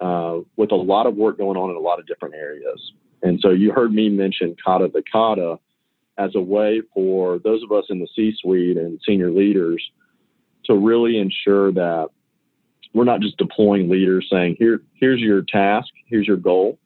uh, 0.00 0.38
with 0.56 0.70
a 0.70 0.76
lot 0.76 1.06
of 1.06 1.16
work 1.16 1.38
going 1.38 1.56
on 1.56 1.70
in 1.70 1.76
a 1.76 1.80
lot 1.80 1.98
of 1.98 2.06
different 2.06 2.34
areas. 2.36 2.92
And 3.22 3.40
so 3.40 3.50
you 3.50 3.72
heard 3.72 3.92
me 3.92 4.08
mention 4.10 4.54
kata 4.64 4.90
the 4.92 5.02
kata 5.10 5.58
as 6.18 6.30
a 6.36 6.40
way 6.40 6.82
for 6.92 7.40
those 7.40 7.64
of 7.64 7.72
us 7.72 7.86
in 7.90 7.98
the 7.98 8.06
C-suite 8.14 8.76
and 8.76 9.00
senior 9.04 9.32
leaders 9.32 9.82
to 10.66 10.74
really 10.74 11.18
ensure 11.18 11.72
that 11.72 12.08
we're 12.94 13.04
not 13.04 13.20
just 13.20 13.36
deploying 13.36 13.90
leaders 13.90 14.26
saying, 14.30 14.56
here, 14.58 14.80
here's 14.94 15.20
your 15.20 15.42
task, 15.42 15.88
here's 16.06 16.26
your 16.26 16.36
goal. 16.36 16.78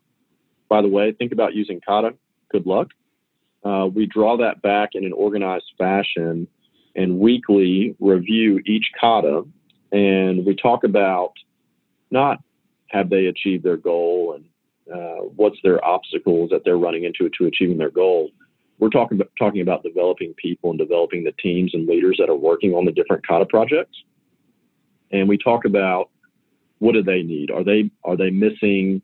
By 0.69 0.83
the 0.83 0.88
way, 0.88 1.12
think 1.12 1.33
about 1.33 1.55
using 1.55 1.81
kata. 1.87 2.15
Good 2.50 2.67
luck 2.67 2.88
uh, 3.65 3.87
we 3.93 4.07
draw 4.07 4.37
that 4.37 4.62
back 4.62 4.91
in 4.95 5.05
an 5.05 5.12
organized 5.12 5.73
fashion 5.77 6.47
and 6.95 7.19
weekly 7.19 7.95
review 8.00 8.61
each 8.67 8.87
kata, 8.99 9.45
and 9.93 10.45
we 10.45 10.55
talk 10.55 10.85
about 10.85 11.33
not 12.11 12.38
have 12.88 13.11
they 13.11 13.27
achieved 13.27 13.65
their 13.65 13.77
goal 13.77 14.35
and 14.35 14.45
uh, 14.95 15.23
what's 15.37 15.59
their 15.62 15.85
obstacles 15.85 16.50
that 16.50 16.62
they're 16.65 16.79
running 16.79 17.05
into 17.05 17.29
to 17.37 17.47
achieving 17.47 17.77
their 17.77 17.91
goal. 17.91 18.31
We're 18.79 18.88
talking 18.88 19.19
about, 19.21 19.31
talking 19.38 19.61
about 19.61 19.83
developing 19.83 20.35
people 20.35 20.71
and 20.71 20.79
developing 20.79 21.25
the 21.25 21.33
teams 21.33 21.75
and 21.75 21.87
leaders 21.87 22.17
that 22.19 22.31
are 22.31 22.37
working 22.37 22.73
on 22.75 22.85
the 22.85 22.93
different 22.93 23.27
kata 23.27 23.45
projects. 23.45 23.99
And 25.12 25.29
we 25.29 25.38
talk 25.38 25.65
about 25.65 26.11
what 26.79 26.93
do 26.93 27.03
they 27.03 27.23
need? 27.23 27.50
Are 27.50 27.65
they 27.65 27.91
are 28.05 28.17
they 28.17 28.31
missing 28.31 29.03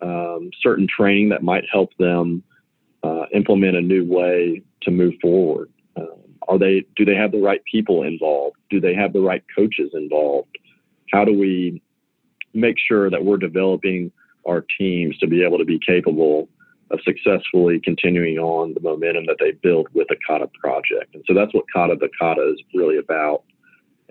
um, 0.00 0.50
certain 0.60 0.86
training 0.86 1.28
that 1.30 1.42
might 1.42 1.64
help 1.70 1.90
them 1.98 2.42
uh, 3.02 3.24
implement 3.34 3.76
a 3.76 3.80
new 3.80 4.04
way 4.04 4.62
to 4.82 4.90
move 4.90 5.14
forward? 5.20 5.70
Um, 5.96 6.36
are 6.48 6.58
they 6.58 6.84
do 6.96 7.04
they 7.04 7.14
have 7.14 7.32
the 7.32 7.40
right 7.40 7.62
people 7.70 8.02
involved? 8.02 8.56
Do 8.70 8.80
they 8.80 8.94
have 8.94 9.12
the 9.12 9.20
right 9.20 9.44
coaches 9.54 9.90
involved? 9.94 10.56
How 11.12 11.24
do 11.24 11.38
we 11.38 11.82
make 12.54 12.76
sure 12.78 13.10
that 13.10 13.24
we're 13.24 13.36
developing 13.36 14.10
our 14.46 14.64
teams 14.78 15.16
to 15.18 15.26
be 15.26 15.44
able 15.44 15.58
to 15.58 15.64
be 15.64 15.78
capable 15.86 16.48
of 16.90 17.00
successfully 17.04 17.80
continuing 17.82 18.38
on 18.38 18.74
the 18.74 18.80
momentum 18.80 19.24
that 19.26 19.36
they 19.38 19.52
build 19.52 19.88
with 19.94 20.08
the 20.08 20.16
Kata 20.26 20.48
project. 20.60 21.14
And 21.14 21.22
so 21.26 21.34
that's 21.34 21.54
what 21.54 21.64
Kata 21.72 21.96
the 22.00 22.08
Kata 22.18 22.52
is 22.52 22.60
really 22.74 22.98
about. 22.98 23.44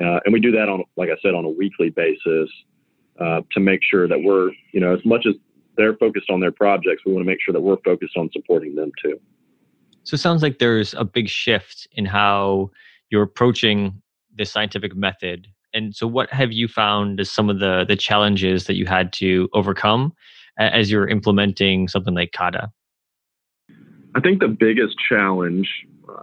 Uh, 0.02 0.20
and 0.26 0.34
we 0.34 0.40
do 0.40 0.52
that 0.52 0.70
on, 0.70 0.84
like 0.96 1.10
I 1.10 1.18
said, 1.22 1.34
on 1.34 1.46
a 1.46 1.50
weekly 1.50 1.90
basis 1.90 2.50
uh, 3.20 3.42
to 3.52 3.60
make 3.60 3.82
sure 3.84 4.08
that 4.08 4.22
we're, 4.22 4.52
you 4.72 4.80
know, 4.80 4.94
as 4.94 5.04
much 5.06 5.26
as 5.28 5.36
they're 5.76 5.96
focused 5.96 6.30
on 6.30 6.40
their 6.40 6.52
projects, 6.52 7.04
we 7.06 7.12
want 7.14 7.24
to 7.24 7.30
make 7.30 7.40
sure 7.42 7.54
that 7.54 7.62
we're 7.62 7.78
focused 7.84 8.16
on 8.18 8.30
supporting 8.32 8.76
them 8.76 8.92
too. 9.02 9.20
So 10.04 10.16
it 10.16 10.20
sounds 10.20 10.42
like 10.42 10.60
there's 10.60 10.94
a 10.94 11.04
big 11.04 11.28
shift 11.28 11.88
in 11.92 12.06
how 12.06 12.72
you're 13.10 13.24
approaching 13.24 14.02
the 14.36 14.46
scientific 14.46 14.96
method. 14.96 15.48
And 15.74 15.96
so 15.96 16.08
what 16.08 16.32
have 16.32 16.52
you 16.52 16.68
found 16.68 17.20
as 17.20 17.30
some 17.30 17.50
of 17.50 17.60
the 17.60 17.86
the 17.88 17.96
challenges 17.96 18.66
that 18.66 18.76
you 18.76 18.86
had 18.86 19.14
to 19.14 19.50
overcome 19.54 20.14
as 20.58 20.90
you're 20.90 21.08
implementing 21.08 21.88
something 21.88 22.16
like 22.16 22.32
kata? 22.32 22.72
I 24.16 24.20
think 24.22 24.40
the 24.40 24.48
biggest 24.48 24.96
challenge 25.08 25.70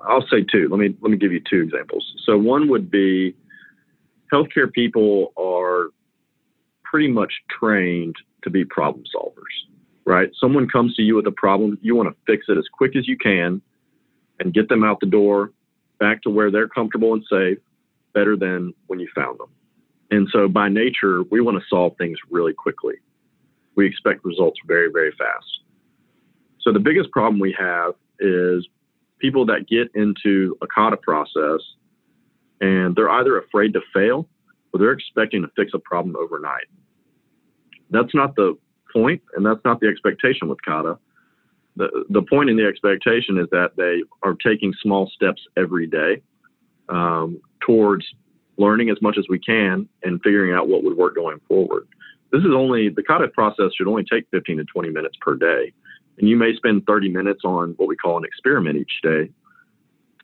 i'll 0.08 0.26
say 0.28 0.42
two. 0.42 0.68
Let 0.68 0.78
me 0.78 0.96
let 1.00 1.10
me 1.10 1.16
give 1.16 1.32
you 1.32 1.40
two 1.48 1.60
examples. 1.60 2.14
So 2.24 2.36
one 2.36 2.68
would 2.68 2.90
be 2.90 3.34
healthcare 4.32 4.70
people 4.72 5.32
are 5.36 5.90
pretty 6.84 7.08
much 7.08 7.32
trained 7.50 8.16
to 8.42 8.50
be 8.50 8.64
problem 8.64 9.04
solvers 9.14 9.54
right 10.04 10.30
someone 10.40 10.68
comes 10.68 10.94
to 10.94 11.02
you 11.02 11.16
with 11.16 11.26
a 11.26 11.32
problem 11.32 11.78
you 11.82 11.94
want 11.94 12.08
to 12.08 12.16
fix 12.26 12.46
it 12.48 12.56
as 12.56 12.64
quick 12.72 12.96
as 12.96 13.08
you 13.08 13.16
can 13.16 13.60
and 14.40 14.54
get 14.54 14.68
them 14.68 14.84
out 14.84 15.00
the 15.00 15.06
door 15.06 15.52
back 15.98 16.22
to 16.22 16.30
where 16.30 16.50
they're 16.50 16.68
comfortable 16.68 17.14
and 17.14 17.24
safe 17.30 17.58
better 18.14 18.36
than 18.36 18.72
when 18.86 18.98
you 18.98 19.08
found 19.14 19.38
them. 19.38 19.50
And 20.10 20.28
so 20.32 20.48
by 20.48 20.68
nature, 20.68 21.22
we 21.30 21.40
want 21.40 21.58
to 21.58 21.64
solve 21.68 21.96
things 21.98 22.18
really 22.30 22.54
quickly. 22.54 22.94
We 23.74 23.86
expect 23.86 24.24
results 24.24 24.58
very, 24.66 24.90
very 24.90 25.12
fast. 25.18 25.60
So 26.60 26.72
the 26.72 26.78
biggest 26.78 27.10
problem 27.10 27.38
we 27.40 27.54
have 27.58 27.94
is 28.18 28.66
people 29.18 29.44
that 29.46 29.68
get 29.68 29.90
into 29.94 30.56
a 30.62 30.66
kata 30.66 30.96
process 30.96 31.60
and 32.60 32.94
they're 32.94 33.10
either 33.10 33.38
afraid 33.38 33.72
to 33.74 33.80
fail 33.92 34.28
or 34.72 34.80
they're 34.80 34.92
expecting 34.92 35.42
to 35.42 35.48
fix 35.56 35.72
a 35.74 35.78
problem 35.78 36.16
overnight. 36.16 36.66
That's 37.90 38.14
not 38.14 38.36
the 38.36 38.56
point 38.92 39.22
and 39.34 39.44
that's 39.44 39.60
not 39.64 39.80
the 39.80 39.88
expectation 39.88 40.48
with 40.48 40.58
kata. 40.64 40.98
The, 41.76 42.04
the 42.08 42.22
point 42.22 42.48
in 42.48 42.56
the 42.56 42.66
expectation 42.66 43.38
is 43.38 43.46
that 43.50 43.72
they 43.76 44.02
are 44.22 44.34
taking 44.34 44.72
small 44.82 45.10
steps 45.14 45.42
every 45.56 45.86
day 45.86 46.22
um, 46.88 47.40
towards 47.60 48.06
learning 48.56 48.88
as 48.88 48.96
much 49.02 49.16
as 49.18 49.26
we 49.28 49.38
can 49.38 49.88
and 50.02 50.20
figuring 50.22 50.54
out 50.54 50.68
what 50.68 50.82
would 50.82 50.96
work 50.96 51.14
going 51.14 51.38
forward. 51.46 51.86
This 52.32 52.40
is 52.40 52.50
only 52.54 52.88
the 52.88 53.02
kata 53.02 53.28
process 53.28 53.70
should 53.76 53.88
only 53.88 54.04
take 54.04 54.26
15 54.30 54.58
to 54.58 54.64
20 54.64 54.90
minutes 54.90 55.16
per 55.20 55.34
day. 55.34 55.72
And 56.18 56.28
you 56.28 56.36
may 56.36 56.56
spend 56.56 56.86
30 56.86 57.10
minutes 57.10 57.42
on 57.44 57.74
what 57.76 57.88
we 57.88 57.96
call 57.96 58.16
an 58.16 58.24
experiment 58.24 58.76
each 58.78 59.00
day, 59.02 59.30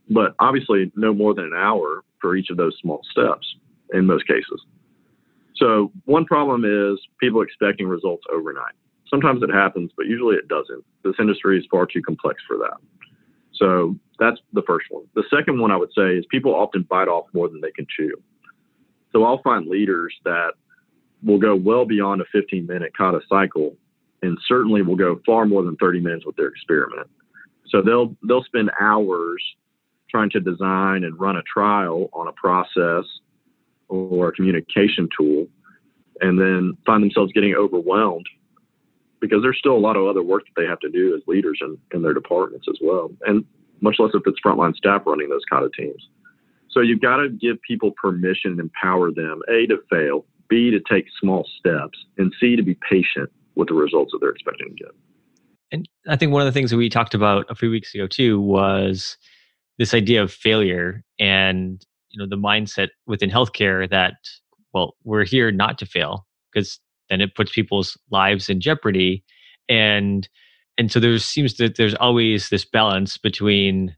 but 0.08 0.34
obviously 0.38 0.90
no 0.96 1.12
more 1.12 1.34
than 1.34 1.44
an 1.44 1.54
hour 1.54 2.02
for 2.22 2.36
each 2.36 2.48
of 2.48 2.56
those 2.56 2.74
small 2.80 3.02
steps 3.10 3.46
in 3.92 4.06
most 4.06 4.26
cases. 4.26 4.64
So 5.56 5.92
one 6.06 6.24
problem 6.24 6.64
is 6.64 6.98
people 7.20 7.42
expecting 7.42 7.86
results 7.86 8.24
overnight. 8.32 8.72
Sometimes 9.10 9.42
it 9.42 9.50
happens, 9.52 9.90
but 9.96 10.06
usually 10.06 10.36
it 10.36 10.48
doesn't. 10.48 10.82
This 11.04 11.14
industry 11.20 11.58
is 11.58 11.66
far 11.70 11.84
too 11.84 12.00
complex 12.00 12.42
for 12.48 12.56
that. 12.56 12.78
So 13.54 13.94
that's 14.18 14.38
the 14.54 14.62
first 14.66 14.86
one. 14.88 15.04
The 15.14 15.24
second 15.28 15.60
one 15.60 15.70
I 15.70 15.76
would 15.76 15.92
say 15.96 16.16
is 16.16 16.24
people 16.30 16.54
often 16.54 16.86
bite 16.88 17.08
off 17.08 17.26
more 17.34 17.48
than 17.48 17.60
they 17.60 17.70
can 17.72 17.86
chew. 17.94 18.14
So 19.12 19.24
I'll 19.24 19.42
find 19.42 19.66
leaders 19.66 20.14
that 20.24 20.52
will 21.22 21.38
go 21.38 21.54
well 21.54 21.84
beyond 21.84 22.22
a 22.22 22.24
15 22.32 22.66
minute 22.66 22.92
kata 22.96 23.20
cycle 23.28 23.76
and 24.22 24.38
certainly 24.46 24.82
will 24.82 24.96
go 24.96 25.20
far 25.26 25.44
more 25.44 25.62
than 25.62 25.76
30 25.76 26.00
minutes 26.00 26.24
with 26.24 26.36
their 26.36 26.48
experiment. 26.48 27.08
So 27.68 27.82
they'll 27.82 28.14
they'll 28.26 28.44
spend 28.44 28.70
hours 28.80 29.42
trying 30.12 30.30
to 30.30 30.40
design 30.40 31.04
and 31.04 31.18
run 31.18 31.36
a 31.36 31.42
trial 31.42 32.10
on 32.12 32.28
a 32.28 32.32
process 32.32 33.04
or 33.88 34.28
a 34.28 34.32
communication 34.32 35.08
tool 35.18 35.46
and 36.20 36.38
then 36.38 36.76
find 36.86 37.02
themselves 37.02 37.32
getting 37.32 37.54
overwhelmed 37.54 38.26
because 39.20 39.40
there's 39.42 39.58
still 39.58 39.76
a 39.76 39.78
lot 39.78 39.96
of 39.96 40.06
other 40.06 40.22
work 40.22 40.42
that 40.44 40.60
they 40.60 40.66
have 40.66 40.80
to 40.80 40.90
do 40.90 41.14
as 41.14 41.22
leaders 41.26 41.58
in, 41.62 41.78
in 41.94 42.02
their 42.02 42.14
departments 42.14 42.66
as 42.68 42.78
well. 42.82 43.10
And 43.22 43.44
much 43.80 43.96
less 43.98 44.10
if 44.14 44.22
it's 44.26 44.38
frontline 44.44 44.74
staff 44.76 45.02
running 45.06 45.28
those 45.28 45.44
kind 45.50 45.64
of 45.64 45.72
teams. 45.72 46.08
So 46.70 46.80
you've 46.80 47.00
got 47.00 47.16
to 47.16 47.28
give 47.28 47.60
people 47.62 47.92
permission 48.00 48.52
and 48.52 48.60
empower 48.60 49.10
them, 49.10 49.40
A, 49.48 49.66
to 49.66 49.78
fail, 49.90 50.24
B, 50.48 50.70
to 50.70 50.80
take 50.90 51.06
small 51.20 51.46
steps, 51.58 51.98
and 52.18 52.32
C, 52.40 52.56
to 52.56 52.62
be 52.62 52.76
patient 52.88 53.30
with 53.54 53.68
the 53.68 53.74
results 53.74 54.12
that 54.12 54.18
they're 54.20 54.30
expecting 54.30 54.68
to 54.68 54.74
get. 54.74 54.92
And 55.70 55.88
I 56.06 56.16
think 56.16 56.32
one 56.32 56.42
of 56.42 56.46
the 56.46 56.52
things 56.52 56.70
that 56.70 56.76
we 56.76 56.88
talked 56.88 57.14
about 57.14 57.46
a 57.48 57.54
few 57.54 57.70
weeks 57.70 57.94
ago 57.94 58.06
too 58.06 58.40
was 58.40 59.16
this 59.82 59.94
idea 59.94 60.22
of 60.22 60.32
failure 60.32 61.02
and 61.18 61.84
you 62.10 62.18
know 62.18 62.28
the 62.28 62.40
mindset 62.40 62.90
within 63.08 63.30
healthcare 63.30 63.90
that 63.90 64.14
well 64.72 64.94
we're 65.02 65.24
here 65.24 65.50
not 65.50 65.76
to 65.78 65.86
fail 65.86 66.24
because 66.52 66.78
then 67.10 67.20
it 67.20 67.34
puts 67.34 67.52
people's 67.52 67.98
lives 68.10 68.48
in 68.48 68.60
jeopardy. 68.60 69.24
And 69.68 70.28
and 70.78 70.90
so 70.90 71.00
there 71.00 71.18
seems 71.18 71.54
that 71.56 71.76
there's 71.76 71.94
always 71.96 72.48
this 72.48 72.64
balance 72.64 73.18
between 73.18 73.96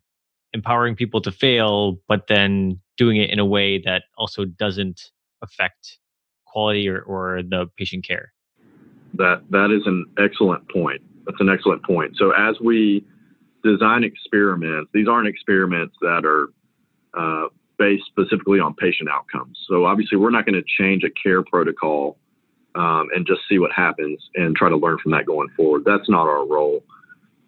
empowering 0.55 0.97
people 0.97 1.21
to 1.21 1.31
fail 1.31 1.99
but 2.09 2.29
then 2.29 2.81
doing 2.97 3.17
it 3.17 3.29
in 3.29 3.38
a 3.38 3.45
way 3.45 3.79
that 3.85 4.05
also 4.17 4.47
doesn't 4.47 5.11
affect 5.43 5.99
quality 6.47 6.88
or, 6.88 7.03
or 7.03 7.43
the 7.43 7.67
patient 7.76 8.07
care. 8.07 8.33
That 9.14 9.43
that 9.50 9.71
is 9.71 9.87
an 9.87 10.07
excellent 10.19 10.67
point. 10.71 11.03
That's 11.26 11.41
an 11.41 11.50
excellent 11.50 11.85
point. 11.85 12.17
So 12.17 12.33
as 12.33 12.57
we 12.59 13.05
design 13.64 14.04
experiments 14.04 14.90
these 14.94 15.09
aren't 15.09 15.28
experiments 15.28 15.97
that 16.00 16.25
are 16.25 16.49
uh, 17.18 17.49
based 17.78 18.04
specifically 18.06 18.61
on 18.61 18.75
patient 18.75 19.09
outcomes 19.09 19.59
so 19.68 19.85
obviously 19.85 20.18
we're 20.18 20.30
not 20.30 20.47
going 20.47 20.54
to 20.54 20.64
change 20.78 21.02
a 21.02 21.11
care 21.23 21.42
protocol 21.42 22.16
um, 22.75 23.09
and 23.14 23.26
just 23.26 23.40
see 23.49 23.59
what 23.59 23.73
happens 23.73 24.18
and 24.35 24.56
try 24.56 24.68
to 24.68 24.76
learn 24.76 24.99
from 25.02 25.12
that 25.12 25.26
going 25.26 25.49
forward. 25.56 25.83
That's 25.85 26.09
not 26.09 26.26
our 26.26 26.47
role. 26.47 26.83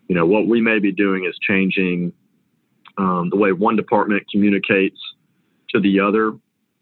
You 0.08 0.14
know, 0.14 0.26
what 0.26 0.46
we 0.46 0.60
may 0.60 0.78
be 0.78 0.92
doing 0.92 1.24
is 1.24 1.36
changing 1.40 2.12
um, 2.98 3.28
the 3.30 3.36
way 3.36 3.52
one 3.52 3.76
department 3.76 4.24
communicates 4.30 4.98
to 5.70 5.80
the 5.80 6.00
other 6.00 6.32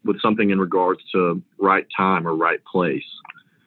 with 0.03 0.21
something 0.21 0.51
in 0.51 0.59
regards 0.59 1.01
to 1.11 1.41
right 1.57 1.87
time 1.95 2.27
or 2.27 2.35
right 2.35 2.63
place. 2.71 3.03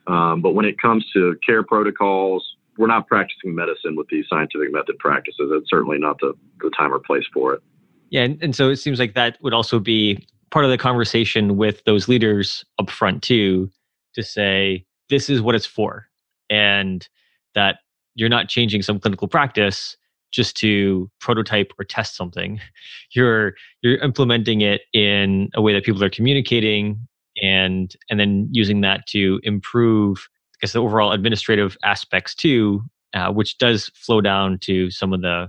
Um, 0.07 0.41
but 0.41 0.55
when 0.55 0.65
it 0.65 0.81
comes 0.81 1.05
to 1.13 1.37
care 1.45 1.65
protocols, 1.65 2.57
we're 2.79 2.87
not 2.87 3.07
practicing 3.09 3.55
medicine 3.55 3.97
with 3.97 4.09
these 4.09 4.25
scientific 4.31 4.73
method 4.73 4.99
practices. 4.99 5.51
It's 5.53 5.69
certainly 5.69 5.99
not 5.99 6.19
the, 6.21 6.33
the 6.61 6.71
time 6.79 6.95
or 6.95 7.01
place 7.01 7.25
for 7.35 7.53
it. 7.53 7.63
Yeah, 8.11 8.23
and, 8.23 8.43
and 8.43 8.57
so 8.57 8.71
it 8.71 8.77
seems 8.77 8.99
like 8.99 9.15
that 9.15 9.37
would 9.43 9.53
also 9.53 9.79
be 9.79 10.27
part 10.51 10.65
of 10.65 10.71
the 10.71 10.79
conversation 10.79 11.57
with 11.57 11.85
those 11.85 12.09
leaders 12.09 12.65
up 12.79 12.89
front 12.89 13.23
too 13.23 13.71
to 14.15 14.23
say 14.23 14.87
this 15.11 15.29
is 15.29 15.43
what 15.43 15.55
it's 15.55 15.67
for 15.67 16.07
and 16.49 17.09
that 17.55 17.81
you're 18.15 18.29
not 18.29 18.49
changing 18.49 18.81
some 18.81 18.99
clinical 18.99 19.29
practice 19.29 19.97
just 20.31 20.57
to 20.57 21.11
prototype 21.21 21.73
or 21.79 21.85
test 21.85 22.17
something 22.17 22.61
you're 23.13 23.55
you're 23.83 23.99
implementing 23.99 24.63
it 24.63 24.83
in 24.95 25.51
a 25.55 25.61
way 25.61 25.75
that 25.75 25.85
people 25.85 26.03
are 26.03 26.11
communicating 26.11 26.99
and 27.43 27.95
and 28.09 28.19
then 28.19 28.49
using 28.51 28.81
that 28.81 29.07
to 29.07 29.39
improve 29.43 30.29
I 30.59 30.67
guess 30.67 30.73
the 30.73 30.83
overall 30.83 31.13
administrative 31.13 31.77
aspects 31.85 32.35
too 32.35 32.83
uh, 33.15 33.33
which 33.33 33.57
does 33.59 33.91
flow 33.95 34.21
down 34.21 34.59
to 34.63 34.91
some 34.91 35.13
of 35.13 35.23
the 35.23 35.49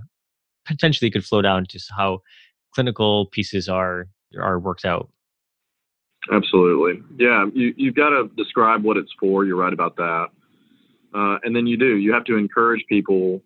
potentially 0.66 1.10
could 1.10 1.24
flow 1.24 1.42
down 1.42 1.66
to 1.66 1.80
how 1.96 2.20
clinical 2.74 3.26
pieces 3.26 3.68
are 3.68 4.06
are 4.38 4.58
worked 4.58 4.84
out 4.84 5.10
Absolutely. 6.30 7.02
Yeah, 7.16 7.46
you, 7.54 7.72
you've 7.76 7.94
got 7.94 8.10
to 8.10 8.30
describe 8.36 8.84
what 8.84 8.96
it's 8.96 9.12
for. 9.18 9.44
You're 9.44 9.56
right 9.56 9.72
about 9.72 9.96
that. 9.96 10.26
Uh, 11.14 11.38
and 11.42 11.56
then 11.56 11.66
you 11.66 11.76
do. 11.76 11.96
You 11.96 12.12
have 12.12 12.24
to 12.24 12.36
encourage 12.36 12.84
people 12.88 13.42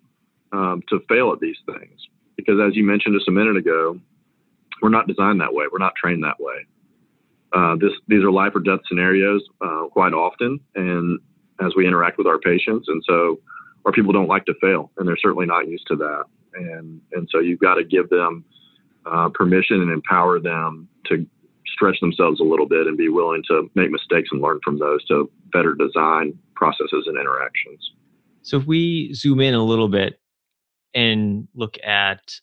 um, 0.52 0.83
to 0.88 1.00
fail 1.09 1.33
at 1.33 1.40
these 1.40 1.56
things 1.66 2.09
because, 2.37 2.56
as 2.61 2.76
you 2.76 2.85
mentioned 2.85 3.14
just 3.16 3.28
a 3.28 3.33
minute 3.33 3.56
ago, 3.56 3.99
we're 4.83 4.90
not 4.90 5.06
designed 5.06 5.40
that 5.40 5.54
way. 5.54 5.66
We're 5.71 5.78
not 5.78 5.94
trained 5.94 6.25
that 6.25 6.38
way. 6.40 6.66
Uh, 7.52 7.76
this, 7.76 7.92
these 8.09 8.23
are 8.25 8.33
life 8.33 8.52
or 8.54 8.61
death 8.61 8.80
scenarios 8.88 9.42
uh, 9.61 9.87
quite 9.92 10.12
often, 10.12 10.59
and 10.75 11.21
as 11.61 11.73
we 11.76 11.87
interact 11.87 12.18
with 12.18 12.26
our 12.26 12.38
patients, 12.38 12.88
and 12.88 13.02
so 13.06 13.40
our 13.84 13.92
people 13.92 14.12
don't 14.12 14.28
like 14.28 14.44
to 14.46 14.54
fail, 14.61 14.90
and 14.96 15.06
they're 15.06 15.16
certainly 15.16 15.46
not 15.46 15.68
used 15.68 15.87
to 15.88 15.96
that. 15.96 16.25
And 16.54 17.00
and 17.12 17.28
so 17.30 17.40
you've 17.40 17.61
got 17.61 17.75
to 17.75 17.84
give 17.84 18.08
them 18.11 18.44
uh, 19.06 19.28
permission 19.30 19.82
and 19.82 19.90
empower 19.90 20.40
them 20.40 20.88
to 21.06 21.26
stretch 21.66 21.99
themselves 22.00 22.40
a 22.40 22.44
little 22.44 22.66
bit 22.66 22.87
and 22.87 22.96
be 22.96 23.08
willing 23.08 23.42
to 23.49 23.70
make 23.75 23.90
mistakes 23.90 24.28
and 24.32 24.40
learn 24.40 24.61
from 24.62 24.78
those 24.78 25.04
to 25.06 25.30
better 25.52 25.75
design 25.75 26.38
processes 26.54 27.04
and 27.06 27.18
interactions. 27.18 27.92
So 28.42 28.58
if 28.58 28.66
we 28.66 29.12
zoom 29.14 29.40
in 29.40 29.54
a 29.54 29.64
little 29.64 29.88
bit 29.88 30.20
and 30.94 31.49
look 31.54 31.76
at 31.82 32.40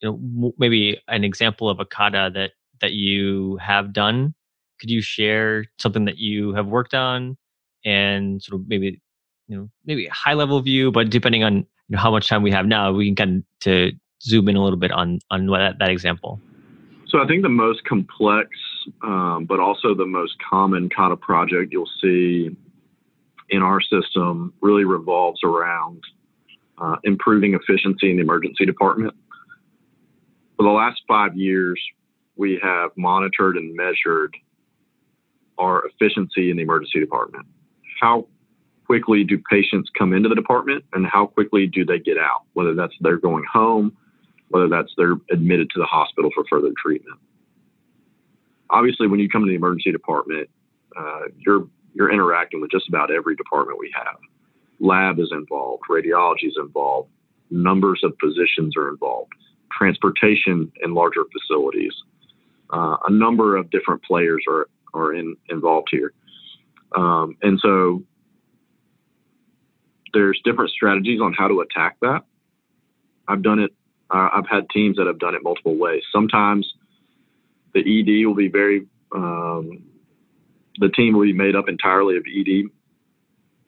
you 0.00 0.08
know 0.08 0.54
maybe 0.58 1.00
an 1.08 1.24
example 1.24 1.68
of 1.68 1.80
a 1.80 1.84
kata 1.84 2.30
that 2.34 2.52
that 2.80 2.92
you 2.92 3.56
have 3.56 3.92
done 3.92 4.34
could 4.80 4.90
you 4.90 5.02
share 5.02 5.66
something 5.78 6.06
that 6.06 6.16
you 6.16 6.54
have 6.54 6.66
worked 6.66 6.94
on 6.94 7.36
and 7.84 8.42
sort 8.42 8.60
of 8.60 8.68
maybe 8.68 9.00
you 9.48 9.56
know 9.56 9.70
maybe 9.84 10.06
a 10.06 10.12
high 10.12 10.34
level 10.34 10.60
view 10.60 10.90
but 10.90 11.10
depending 11.10 11.42
on 11.42 11.56
you 11.56 11.64
know 11.88 11.98
how 11.98 12.10
much 12.10 12.28
time 12.28 12.42
we 12.42 12.50
have 12.50 12.66
now 12.66 12.92
we 12.92 13.06
can 13.06 13.16
kind 13.16 13.36
of 13.38 13.44
to 13.60 13.92
zoom 14.22 14.48
in 14.48 14.56
a 14.56 14.62
little 14.62 14.78
bit 14.78 14.92
on 14.92 15.18
on 15.30 15.46
that, 15.46 15.78
that 15.78 15.90
example 15.90 16.40
so 17.06 17.20
i 17.22 17.26
think 17.26 17.42
the 17.42 17.48
most 17.48 17.84
complex 17.84 18.48
um, 19.02 19.44
but 19.48 19.60
also 19.60 19.94
the 19.94 20.06
most 20.06 20.34
common 20.48 20.88
kind 20.88 21.12
of 21.12 21.20
project 21.20 21.72
you'll 21.72 21.88
see 22.00 22.54
in 23.48 23.62
our 23.62 23.80
system 23.80 24.52
really 24.60 24.84
revolves 24.84 25.40
around 25.42 26.02
uh, 26.78 26.96
improving 27.04 27.54
efficiency 27.54 28.10
in 28.10 28.16
the 28.16 28.22
emergency 28.22 28.64
department 28.64 29.14
for 30.56 30.64
the 30.64 30.70
last 30.70 31.00
five 31.08 31.36
years 31.36 31.80
we 32.36 32.58
have 32.62 32.90
monitored 32.96 33.56
and 33.56 33.74
measured 33.74 34.34
our 35.58 35.84
efficiency 35.86 36.50
in 36.50 36.56
the 36.56 36.62
emergency 36.62 36.98
department. 36.98 37.46
How 38.00 38.26
quickly 38.86 39.22
do 39.22 39.38
patients 39.48 39.88
come 39.96 40.12
into 40.12 40.28
the 40.28 40.34
department 40.34 40.84
and 40.92 41.06
how 41.06 41.26
quickly 41.26 41.66
do 41.66 41.84
they 41.84 41.98
get 41.98 42.18
out, 42.18 42.42
whether 42.54 42.74
that's 42.74 42.94
they're 43.00 43.18
going 43.18 43.44
home, 43.44 43.96
whether 44.48 44.68
that's 44.68 44.92
they're 44.96 45.16
admitted 45.30 45.70
to 45.70 45.78
the 45.78 45.84
hospital 45.84 46.30
for 46.34 46.44
further 46.50 46.72
treatment. 46.76 47.18
Obviously, 48.70 49.06
when 49.06 49.20
you 49.20 49.28
come 49.28 49.42
to 49.42 49.48
the 49.48 49.54
emergency 49.54 49.92
department, 49.92 50.48
uh, 50.98 51.22
you're 51.38 51.68
you're 51.94 52.10
interacting 52.10 52.60
with 52.60 52.70
just 52.70 52.88
about 52.88 53.12
every 53.12 53.36
department 53.36 53.78
we 53.78 53.92
have. 53.94 54.16
Lab 54.80 55.18
is 55.20 55.28
involved, 55.30 55.82
radiology 55.90 56.46
is 56.46 56.56
involved, 56.58 57.10
numbers 57.50 58.00
of 58.02 58.12
physicians 58.20 58.76
are 58.76 58.88
involved, 58.88 59.32
transportation 59.70 60.72
in 60.82 60.94
larger 60.94 61.22
facilities. 61.32 61.92
Uh, 62.72 62.96
a 63.06 63.12
number 63.12 63.56
of 63.56 63.70
different 63.70 64.02
players 64.02 64.42
are 64.48 64.68
are 64.94 65.14
in, 65.14 65.36
involved 65.48 65.88
here. 65.90 66.12
Um, 66.96 67.36
and 67.42 67.58
so 67.62 68.02
there's 70.12 70.40
different 70.44 70.70
strategies 70.70 71.20
on 71.20 71.32
how 71.32 71.48
to 71.48 71.60
attack 71.60 71.96
that. 72.00 72.22
I've 73.28 73.42
done 73.42 73.60
it. 73.60 73.72
Uh, 74.10 74.28
I've 74.32 74.48
had 74.48 74.68
teams 74.70 74.96
that 74.96 75.06
have 75.06 75.18
done 75.18 75.34
it 75.34 75.42
multiple 75.42 75.76
ways. 75.76 76.02
Sometimes 76.12 76.66
the 77.74 77.80
ED 77.80 78.26
will 78.26 78.34
be 78.34 78.48
very. 78.48 78.86
Um, 79.14 79.84
the 80.78 80.88
team 80.88 81.14
will 81.14 81.22
be 81.22 81.32
made 81.32 81.54
up 81.54 81.68
entirely 81.68 82.16
of 82.16 82.24
ED 82.26 82.70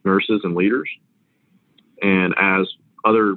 nurses 0.04 0.40
and 0.42 0.54
leaders, 0.54 0.88
and 2.00 2.34
as 2.40 2.66
other 3.04 3.36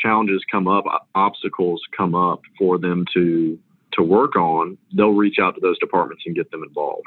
challenges 0.00 0.42
come 0.50 0.68
up, 0.68 0.84
obstacles 1.14 1.82
come 1.96 2.14
up 2.14 2.40
for 2.58 2.78
them 2.78 3.04
to 3.14 3.58
to 3.96 4.02
work 4.02 4.36
on, 4.36 4.76
they'll 4.94 5.12
reach 5.14 5.38
out 5.40 5.54
to 5.54 5.60
those 5.60 5.78
departments 5.78 6.22
and 6.26 6.36
get 6.36 6.50
them 6.50 6.62
involved. 6.62 7.06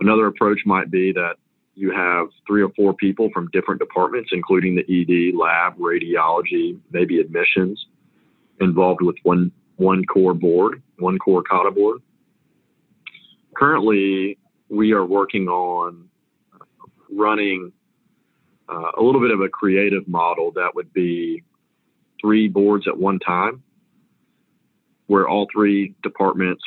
Another 0.00 0.26
approach 0.26 0.60
might 0.64 0.90
be 0.90 1.12
that 1.12 1.34
you 1.74 1.92
have 1.92 2.28
three 2.46 2.62
or 2.62 2.70
four 2.70 2.94
people 2.94 3.30
from 3.32 3.48
different 3.52 3.80
departments, 3.80 4.30
including 4.32 4.74
the 4.74 4.82
ED, 4.82 5.36
lab, 5.36 5.76
radiology, 5.78 6.78
maybe 6.90 7.20
admissions, 7.20 7.86
involved 8.60 9.02
with 9.02 9.16
one 9.22 9.52
one 9.76 10.04
core 10.04 10.34
board, 10.34 10.82
one 10.98 11.18
core 11.18 11.42
kata 11.42 11.70
board. 11.70 12.02
Currently, 13.56 14.36
we 14.68 14.92
are 14.92 15.06
working 15.06 15.48
on 15.48 16.08
running 17.10 17.72
uh, 18.68 18.92
a 18.98 19.02
little 19.02 19.20
bit 19.20 19.30
of 19.30 19.40
a 19.40 19.48
creative 19.48 20.06
model 20.06 20.52
that 20.52 20.74
would 20.74 20.92
be 20.92 21.42
three 22.20 22.46
boards 22.46 22.86
at 22.86 22.96
one 22.96 23.18
time 23.18 23.62
where 25.06 25.26
all 25.28 25.48
three 25.52 25.94
departments 26.02 26.62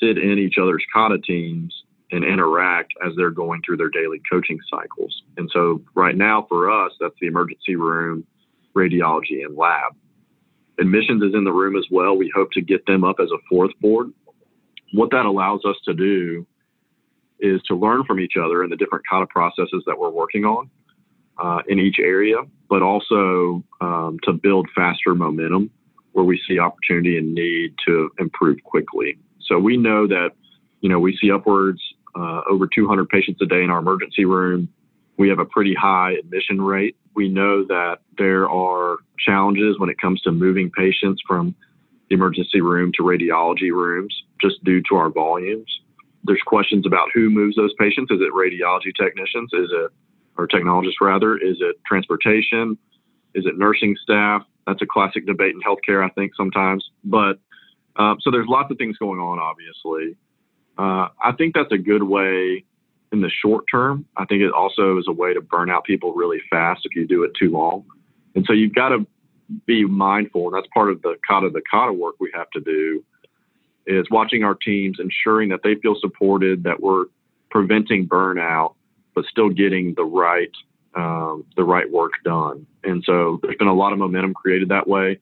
sit 0.00 0.18
in 0.18 0.38
each 0.38 0.56
other's 0.60 0.84
kata 0.92 1.18
teams 1.18 1.84
and 2.12 2.24
interact 2.24 2.92
as 3.04 3.12
they're 3.16 3.30
going 3.30 3.60
through 3.64 3.76
their 3.76 3.90
daily 3.90 4.20
coaching 4.30 4.58
cycles. 4.70 5.22
And 5.36 5.50
so 5.52 5.82
right 5.94 6.16
now 6.16 6.46
for 6.48 6.70
us, 6.70 6.92
that's 7.00 7.14
the 7.20 7.26
emergency 7.26 7.76
room, 7.76 8.24
radiology, 8.76 9.44
and 9.44 9.56
lab. 9.56 9.94
Admissions 10.78 11.22
is 11.22 11.34
in 11.34 11.44
the 11.44 11.52
room 11.52 11.76
as 11.76 11.86
well. 11.90 12.16
We 12.16 12.30
hope 12.34 12.50
to 12.52 12.60
get 12.60 12.86
them 12.86 13.02
up 13.02 13.16
as 13.20 13.30
a 13.30 13.38
fourth 13.48 13.72
board. 13.80 14.12
What 14.92 15.10
that 15.10 15.26
allows 15.26 15.64
us 15.64 15.76
to 15.86 15.94
do 15.94 16.46
is 17.40 17.60
to 17.62 17.74
learn 17.74 18.04
from 18.04 18.20
each 18.20 18.34
other 18.42 18.62
and 18.62 18.70
the 18.70 18.76
different 18.76 19.04
kind 19.10 19.22
of 19.22 19.28
processes 19.28 19.82
that 19.86 19.98
we're 19.98 20.10
working 20.10 20.44
on 20.44 20.70
uh, 21.38 21.62
in 21.68 21.78
each 21.78 21.96
area, 21.98 22.36
but 22.68 22.82
also 22.82 23.62
um, 23.80 24.18
to 24.22 24.32
build 24.32 24.68
faster 24.74 25.14
momentum 25.14 25.70
where 26.12 26.24
we 26.24 26.40
see 26.48 26.58
opportunity 26.58 27.18
and 27.18 27.34
need 27.34 27.74
to 27.86 28.10
improve 28.18 28.56
quickly. 28.64 29.18
So 29.42 29.58
we 29.58 29.76
know 29.76 30.06
that, 30.06 30.30
you 30.80 30.88
know, 30.88 30.98
we 30.98 31.16
see 31.20 31.30
upwards 31.30 31.80
uh, 32.16 32.42
over 32.50 32.66
200 32.66 33.08
patients 33.08 33.40
a 33.42 33.46
day 33.46 33.62
in 33.62 33.70
our 33.70 33.78
emergency 33.78 34.24
room. 34.24 34.68
We 35.18 35.28
have 35.28 35.38
a 35.38 35.44
pretty 35.44 35.74
high 35.74 36.12
admission 36.12 36.60
rate. 36.60 36.96
We 37.14 37.28
know 37.28 37.64
that 37.64 37.98
there 38.18 38.48
are 38.48 38.98
challenges 39.18 39.78
when 39.78 39.88
it 39.88 39.98
comes 40.00 40.20
to 40.22 40.32
moving 40.32 40.70
patients 40.70 41.22
from 41.26 41.54
the 42.08 42.14
emergency 42.14 42.60
room 42.60 42.92
to 42.96 43.02
radiology 43.02 43.70
rooms 43.72 44.14
just 44.40 44.62
due 44.64 44.82
to 44.88 44.96
our 44.96 45.10
volumes. 45.10 45.80
There's 46.24 46.42
questions 46.46 46.86
about 46.86 47.08
who 47.14 47.30
moves 47.30 47.56
those 47.56 47.72
patients. 47.78 48.10
Is 48.10 48.20
it 48.20 48.32
radiology 48.32 48.94
technicians? 48.94 49.50
Is 49.52 49.70
it, 49.72 49.90
or 50.36 50.46
technologists 50.46 51.00
rather? 51.00 51.36
Is 51.36 51.56
it 51.60 51.76
transportation? 51.86 52.76
Is 53.34 53.46
it 53.46 53.58
nursing 53.58 53.96
staff? 54.02 54.42
That's 54.66 54.82
a 54.82 54.86
classic 54.86 55.26
debate 55.26 55.54
in 55.54 55.60
healthcare, 55.60 56.04
I 56.04 56.10
think, 56.10 56.32
sometimes. 56.36 56.84
But 57.04 57.38
uh, 57.96 58.16
so 58.20 58.30
there's 58.30 58.48
lots 58.48 58.70
of 58.70 58.78
things 58.78 58.96
going 58.98 59.20
on, 59.20 59.38
obviously. 59.38 60.16
Uh, 60.78 61.08
I 61.22 61.32
think 61.36 61.54
that's 61.54 61.72
a 61.72 61.78
good 61.78 62.02
way 62.02 62.64
in 63.12 63.20
the 63.20 63.30
short 63.30 63.64
term. 63.70 64.04
I 64.16 64.24
think 64.24 64.42
it 64.42 64.52
also 64.52 64.98
is 64.98 65.06
a 65.08 65.12
way 65.12 65.32
to 65.32 65.40
burn 65.40 65.70
out 65.70 65.84
people 65.84 66.12
really 66.12 66.40
fast 66.50 66.82
if 66.84 66.94
you 66.94 67.06
do 67.06 67.22
it 67.24 67.32
too 67.38 67.50
long. 67.50 67.84
And 68.34 68.44
so 68.46 68.52
you've 68.52 68.74
got 68.74 68.90
to 68.90 69.06
be 69.64 69.84
mindful, 69.84 70.46
and 70.46 70.54
that's 70.54 70.66
part 70.74 70.90
of 70.90 71.02
the 71.02 71.16
kata 71.26 71.50
the 71.50 71.62
kata 71.70 71.92
work 71.92 72.16
we 72.20 72.30
have 72.34 72.50
to 72.50 72.60
do 72.60 73.04
is 73.86 74.06
watching 74.10 74.42
our 74.42 74.54
teams, 74.54 74.98
ensuring 74.98 75.48
that 75.50 75.60
they 75.62 75.76
feel 75.76 75.96
supported, 76.00 76.64
that 76.64 76.80
we're 76.80 77.04
preventing 77.50 78.08
burnout, 78.08 78.74
but 79.14 79.24
still 79.26 79.48
getting 79.48 79.94
the 79.94 80.04
right 80.04 80.50
um, 80.94 81.44
the 81.56 81.64
right 81.64 81.90
work 81.90 82.12
done. 82.24 82.66
And 82.82 83.04
so 83.06 83.38
there's 83.42 83.56
been 83.56 83.68
a 83.68 83.74
lot 83.74 83.92
of 83.92 83.98
momentum 83.98 84.34
created 84.34 84.70
that 84.70 84.88
way. 84.88 85.20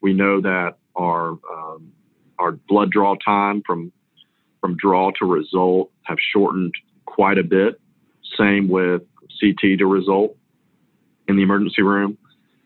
We 0.00 0.12
know 0.12 0.40
that 0.40 0.76
our 0.96 1.30
um, 1.30 1.92
our 2.38 2.52
blood 2.52 2.90
draw 2.90 3.14
time 3.16 3.62
from 3.64 3.92
from 4.62 4.76
draw 4.76 5.10
to 5.18 5.26
result 5.26 5.90
have 6.04 6.16
shortened 6.32 6.72
quite 7.04 7.36
a 7.36 7.44
bit. 7.44 7.78
Same 8.38 8.68
with 8.68 9.02
CT 9.40 9.78
to 9.78 9.84
result 9.84 10.34
in 11.28 11.36
the 11.36 11.42
emergency 11.42 11.82
room. 11.82 12.16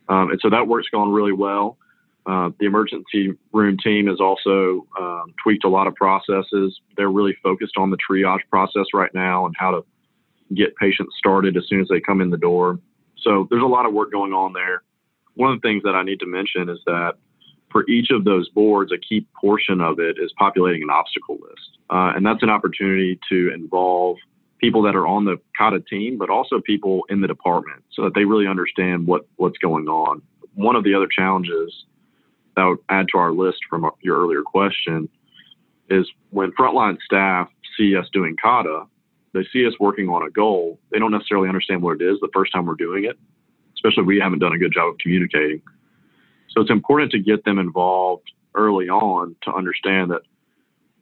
Um, 0.08 0.30
and 0.30 0.40
so 0.40 0.50
that 0.50 0.68
work's 0.68 0.88
gone 0.90 1.10
really 1.10 1.32
well. 1.32 1.78
Uh, 2.26 2.50
the 2.60 2.66
emergency 2.66 3.32
room 3.52 3.76
team 3.82 4.06
has 4.08 4.20
also 4.20 4.86
um, 5.00 5.34
tweaked 5.42 5.64
a 5.64 5.68
lot 5.68 5.86
of 5.86 5.94
processes. 5.94 6.78
They're 6.96 7.10
really 7.10 7.36
focused 7.42 7.74
on 7.76 7.90
the 7.90 7.96
triage 7.96 8.40
process 8.50 8.86
right 8.92 9.12
now 9.14 9.46
and 9.46 9.54
how 9.58 9.70
to 9.70 9.84
get 10.54 10.76
patients 10.76 11.14
started 11.18 11.56
as 11.56 11.64
soon 11.68 11.80
as 11.80 11.88
they 11.88 12.00
come 12.00 12.20
in 12.20 12.30
the 12.30 12.36
door. 12.36 12.78
So 13.22 13.46
there's 13.50 13.62
a 13.62 13.66
lot 13.66 13.86
of 13.86 13.92
work 13.92 14.12
going 14.12 14.32
on 14.32 14.52
there. 14.52 14.82
One 15.34 15.52
of 15.52 15.60
the 15.60 15.68
things 15.68 15.82
that 15.84 15.94
I 15.94 16.02
need 16.02 16.20
to 16.20 16.26
mention 16.26 16.68
is 16.68 16.78
that 16.86 17.14
for 17.70 17.88
each 17.88 18.10
of 18.10 18.24
those 18.24 18.48
boards, 18.50 18.92
a 18.92 18.98
key 18.98 19.26
portion 19.40 19.80
of 19.80 19.98
it 19.98 20.16
is 20.18 20.32
populating 20.38 20.82
an 20.82 20.90
obstacle 20.90 21.38
list. 21.40 21.78
Uh, 21.90 22.12
and 22.14 22.24
that's 22.24 22.42
an 22.42 22.50
opportunity 22.50 23.18
to 23.28 23.52
involve 23.52 24.16
people 24.58 24.82
that 24.82 24.96
are 24.96 25.06
on 25.06 25.24
the 25.24 25.36
kata 25.56 25.80
team, 25.80 26.16
but 26.18 26.30
also 26.30 26.60
people 26.60 27.02
in 27.08 27.20
the 27.20 27.26
department 27.26 27.82
so 27.92 28.02
that 28.02 28.14
they 28.14 28.24
really 28.24 28.46
understand 28.46 29.06
what, 29.06 29.26
what's 29.36 29.58
going 29.58 29.86
on. 29.88 30.22
One 30.54 30.76
of 30.76 30.84
the 30.84 30.94
other 30.94 31.08
challenges 31.14 31.84
that 32.56 32.64
would 32.64 32.78
add 32.88 33.06
to 33.12 33.18
our 33.18 33.32
list 33.32 33.58
from 33.68 33.88
your 34.02 34.18
earlier 34.18 34.42
question 34.42 35.08
is 35.90 36.08
when 36.30 36.52
frontline 36.52 36.98
staff 37.04 37.48
see 37.76 37.94
us 37.96 38.06
doing 38.12 38.36
kata, 38.40 38.84
they 39.34 39.44
see 39.52 39.66
us 39.66 39.74
working 39.78 40.08
on 40.08 40.26
a 40.26 40.30
goal, 40.30 40.80
they 40.90 40.98
don't 40.98 41.12
necessarily 41.12 41.48
understand 41.48 41.82
what 41.82 42.00
it 42.00 42.04
is 42.04 42.18
the 42.20 42.30
first 42.32 42.52
time 42.52 42.64
we're 42.64 42.74
doing 42.74 43.04
it, 43.04 43.18
especially 43.74 44.02
if 44.02 44.06
we 44.06 44.18
haven't 44.18 44.38
done 44.38 44.54
a 44.54 44.58
good 44.58 44.72
job 44.72 44.88
of 44.88 44.98
communicating. 44.98 45.60
So 46.50 46.60
it's 46.60 46.70
important 46.70 47.12
to 47.12 47.18
get 47.18 47.44
them 47.44 47.58
involved 47.58 48.30
early 48.54 48.88
on 48.88 49.36
to 49.42 49.52
understand 49.52 50.10
that 50.10 50.22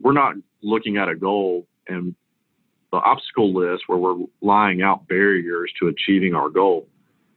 we're 0.01 0.13
not 0.13 0.35
looking 0.63 0.97
at 0.97 1.09
a 1.09 1.15
goal 1.15 1.67
and 1.89 2.15
the 2.91 2.99
obstacle 2.99 3.53
list 3.53 3.85
where 3.87 3.99
we're 3.99 4.25
lying 4.41 4.83
out 4.83 5.09
barriers 5.09 5.73
to 5.81 5.89
achieving 5.89 6.35
our 6.35 6.49
goal. 6.49 6.87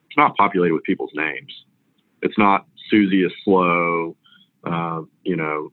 It's 0.07 0.17
not 0.17 0.35
populated 0.37 0.73
with 0.73 0.83
people's 0.83 1.11
names. 1.13 1.51
It's 2.21 2.37
not 2.37 2.65
Susie 2.89 3.23
is 3.23 3.31
slow. 3.43 4.15
Uh, 4.63 5.01
you 5.23 5.35
know, 5.35 5.71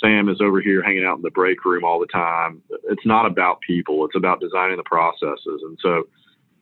Sam 0.00 0.28
is 0.28 0.40
over 0.40 0.60
here 0.60 0.82
hanging 0.82 1.04
out 1.04 1.16
in 1.16 1.22
the 1.22 1.30
break 1.30 1.64
room 1.64 1.84
all 1.84 2.00
the 2.00 2.06
time. 2.06 2.60
It's 2.90 3.06
not 3.06 3.26
about 3.26 3.60
people. 3.60 4.04
It's 4.04 4.16
about 4.16 4.40
designing 4.40 4.76
the 4.76 4.82
processes. 4.84 5.62
And 5.62 5.78
so, 5.80 6.04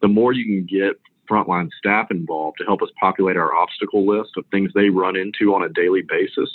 the 0.03 0.09
more 0.09 0.33
you 0.33 0.45
can 0.45 0.67
get 0.67 1.01
frontline 1.31 1.69
staff 1.79 2.11
involved 2.11 2.59
to 2.59 2.65
help 2.65 2.83
us 2.83 2.89
populate 2.99 3.37
our 3.37 3.55
obstacle 3.55 4.07
list 4.07 4.31
of 4.37 4.45
things 4.51 4.71
they 4.75 4.89
run 4.89 5.17
into 5.17 5.55
on 5.55 5.63
a 5.63 5.69
daily 5.69 6.03
basis 6.03 6.49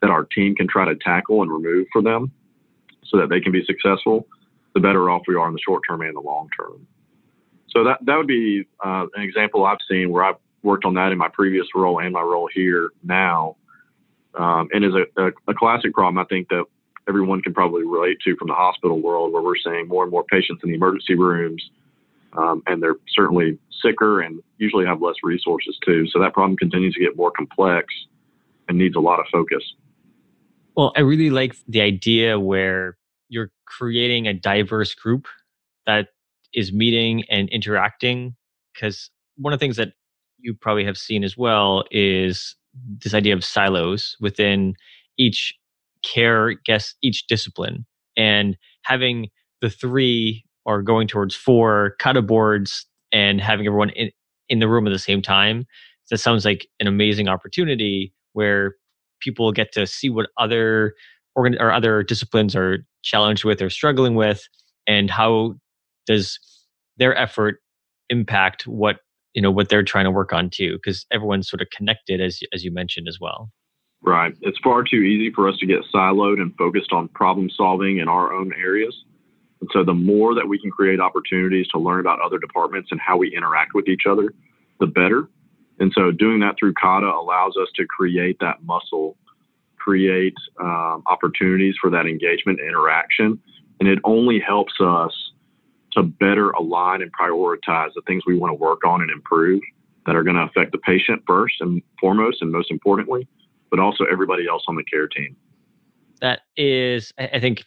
that 0.00 0.10
our 0.10 0.24
team 0.24 0.54
can 0.54 0.66
try 0.68 0.84
to 0.84 0.94
tackle 0.96 1.42
and 1.42 1.52
remove 1.52 1.86
for 1.92 2.02
them 2.02 2.32
so 3.04 3.18
that 3.18 3.28
they 3.28 3.40
can 3.40 3.52
be 3.52 3.64
successful, 3.64 4.26
the 4.74 4.80
better 4.80 5.10
off 5.10 5.22
we 5.28 5.34
are 5.34 5.46
in 5.46 5.52
the 5.52 5.60
short 5.64 5.82
term 5.88 6.02
and 6.02 6.16
the 6.16 6.20
long 6.20 6.48
term. 6.58 6.86
So 7.70 7.84
that 7.84 7.98
that 8.06 8.16
would 8.16 8.26
be 8.26 8.66
uh, 8.84 9.06
an 9.14 9.22
example 9.22 9.64
I've 9.64 9.78
seen 9.88 10.10
where 10.10 10.24
I've 10.24 10.36
worked 10.62 10.84
on 10.84 10.94
that 10.94 11.12
in 11.12 11.18
my 11.18 11.28
previous 11.28 11.66
role 11.74 12.00
and 12.00 12.12
my 12.12 12.22
role 12.22 12.48
here 12.52 12.90
now, 13.02 13.56
um, 14.34 14.68
and 14.72 14.84
is 14.84 14.94
a, 14.94 15.22
a, 15.22 15.30
a 15.48 15.54
classic 15.54 15.92
problem 15.92 16.18
I 16.18 16.24
think 16.24 16.48
that 16.48 16.64
everyone 17.08 17.40
can 17.42 17.54
probably 17.54 17.84
relate 17.84 18.18
to 18.24 18.34
from 18.36 18.48
the 18.48 18.54
hospital 18.54 19.00
world, 19.00 19.32
where 19.32 19.42
we're 19.42 19.56
seeing 19.62 19.88
more 19.88 20.02
and 20.02 20.10
more 20.10 20.24
patients 20.24 20.62
in 20.64 20.70
the 20.70 20.74
emergency 20.74 21.14
rooms, 21.14 21.70
um, 22.36 22.62
and 22.66 22.82
they're 22.82 22.96
certainly 23.08 23.58
sicker 23.82 24.20
and 24.20 24.40
usually 24.58 24.86
have 24.86 25.00
less 25.02 25.16
resources 25.22 25.78
too. 25.84 26.06
So 26.08 26.20
that 26.20 26.32
problem 26.32 26.56
continues 26.56 26.94
to 26.94 27.00
get 27.00 27.16
more 27.16 27.30
complex 27.30 27.86
and 28.68 28.78
needs 28.78 28.96
a 28.96 29.00
lot 29.00 29.20
of 29.20 29.26
focus. 29.30 29.62
Well, 30.76 30.92
I 30.96 31.00
really 31.00 31.30
like 31.30 31.54
the 31.68 31.80
idea 31.80 32.38
where 32.38 32.98
you're 33.28 33.50
creating 33.66 34.26
a 34.26 34.34
diverse 34.34 34.94
group 34.94 35.26
that 35.86 36.08
is 36.52 36.72
meeting 36.72 37.24
and 37.30 37.48
interacting 37.50 38.34
because 38.72 39.10
one 39.36 39.52
of 39.52 39.58
the 39.58 39.64
things 39.64 39.76
that 39.76 39.92
you 40.38 40.54
probably 40.54 40.84
have 40.84 40.98
seen 40.98 41.24
as 41.24 41.36
well 41.36 41.84
is 41.90 42.56
this 43.02 43.14
idea 43.14 43.34
of 43.34 43.44
silos 43.44 44.16
within 44.20 44.74
each 45.18 45.54
care 46.04 46.54
guess 46.64 46.94
each 47.02 47.26
discipline 47.26 47.86
and 48.16 48.56
having 48.82 49.28
the 49.60 49.70
three 49.70 50.44
or 50.66 50.82
going 50.82 51.08
towards 51.08 51.34
four 51.34 51.94
kata 51.98 52.20
boards 52.20 52.84
and 53.12 53.40
having 53.40 53.66
everyone 53.66 53.90
in, 53.90 54.10
in 54.48 54.58
the 54.58 54.68
room 54.68 54.86
at 54.86 54.90
the 54.90 54.98
same 54.98 55.22
time 55.22 55.64
that 56.10 56.18
sounds 56.18 56.44
like 56.44 56.68
an 56.80 56.86
amazing 56.86 57.28
opportunity 57.28 58.12
where 58.32 58.76
people 59.20 59.50
get 59.52 59.72
to 59.72 59.86
see 59.86 60.10
what 60.10 60.28
other 60.38 60.94
organ 61.34 61.56
or 61.60 61.72
other 61.72 62.02
disciplines 62.02 62.54
are 62.54 62.78
challenged 63.02 63.44
with 63.44 63.62
or 63.62 63.70
struggling 63.70 64.14
with 64.14 64.46
and 64.86 65.10
how 65.10 65.54
does 66.06 66.38
their 66.96 67.16
effort 67.16 67.60
impact 68.10 68.66
what 68.66 68.96
you 69.34 69.42
know 69.42 69.50
what 69.50 69.68
they're 69.68 69.82
trying 69.82 70.04
to 70.04 70.10
work 70.10 70.32
on 70.32 70.48
too 70.50 70.74
because 70.74 71.06
everyone's 71.12 71.48
sort 71.48 71.60
of 71.60 71.68
connected 71.70 72.20
as 72.20 72.40
as 72.52 72.64
you 72.64 72.72
mentioned 72.72 73.08
as 73.08 73.18
well. 73.20 73.50
Right. 74.02 74.34
It's 74.42 74.58
far 74.62 74.84
too 74.84 74.98
easy 74.98 75.32
for 75.34 75.48
us 75.48 75.56
to 75.58 75.66
get 75.66 75.78
siloed 75.92 76.40
and 76.40 76.54
focused 76.56 76.92
on 76.92 77.08
problem 77.08 77.50
solving 77.50 77.98
in 77.98 78.08
our 78.08 78.32
own 78.32 78.52
areas 78.52 78.94
and 79.60 79.70
so 79.72 79.84
the 79.84 79.94
more 79.94 80.34
that 80.34 80.46
we 80.46 80.58
can 80.58 80.70
create 80.70 81.00
opportunities 81.00 81.66
to 81.68 81.78
learn 81.78 82.00
about 82.00 82.20
other 82.20 82.38
departments 82.38 82.88
and 82.90 83.00
how 83.00 83.16
we 83.16 83.34
interact 83.34 83.74
with 83.74 83.88
each 83.88 84.02
other 84.08 84.32
the 84.80 84.86
better 84.86 85.28
and 85.78 85.92
so 85.94 86.10
doing 86.10 86.40
that 86.40 86.56
through 86.58 86.74
kata 86.74 87.06
allows 87.06 87.56
us 87.56 87.68
to 87.74 87.86
create 87.86 88.36
that 88.40 88.62
muscle 88.64 89.16
create 89.76 90.34
um, 90.60 91.02
opportunities 91.06 91.74
for 91.80 91.90
that 91.90 92.06
engagement 92.06 92.58
interaction 92.60 93.38
and 93.80 93.88
it 93.88 93.98
only 94.04 94.40
helps 94.40 94.74
us 94.80 95.12
to 95.96 96.02
better 96.02 96.50
align 96.50 97.02
and 97.02 97.10
prioritize 97.12 97.90
the 97.94 98.02
things 98.06 98.22
we 98.26 98.36
want 98.36 98.50
to 98.50 98.54
work 98.54 98.84
on 98.86 99.00
and 99.00 99.10
improve 99.10 99.60
that 100.04 100.14
are 100.14 100.22
going 100.22 100.36
to 100.36 100.42
affect 100.42 100.72
the 100.72 100.78
patient 100.78 101.22
first 101.26 101.54
and 101.60 101.82
foremost, 102.00 102.42
and 102.42 102.52
most 102.52 102.70
importantly, 102.70 103.26
but 103.70 103.80
also 103.80 104.04
everybody 104.04 104.46
else 104.46 104.62
on 104.68 104.76
the 104.76 104.84
care 104.84 105.08
team. 105.08 105.34
That 106.20 106.42
is, 106.56 107.12
I 107.18 107.40
think, 107.40 107.64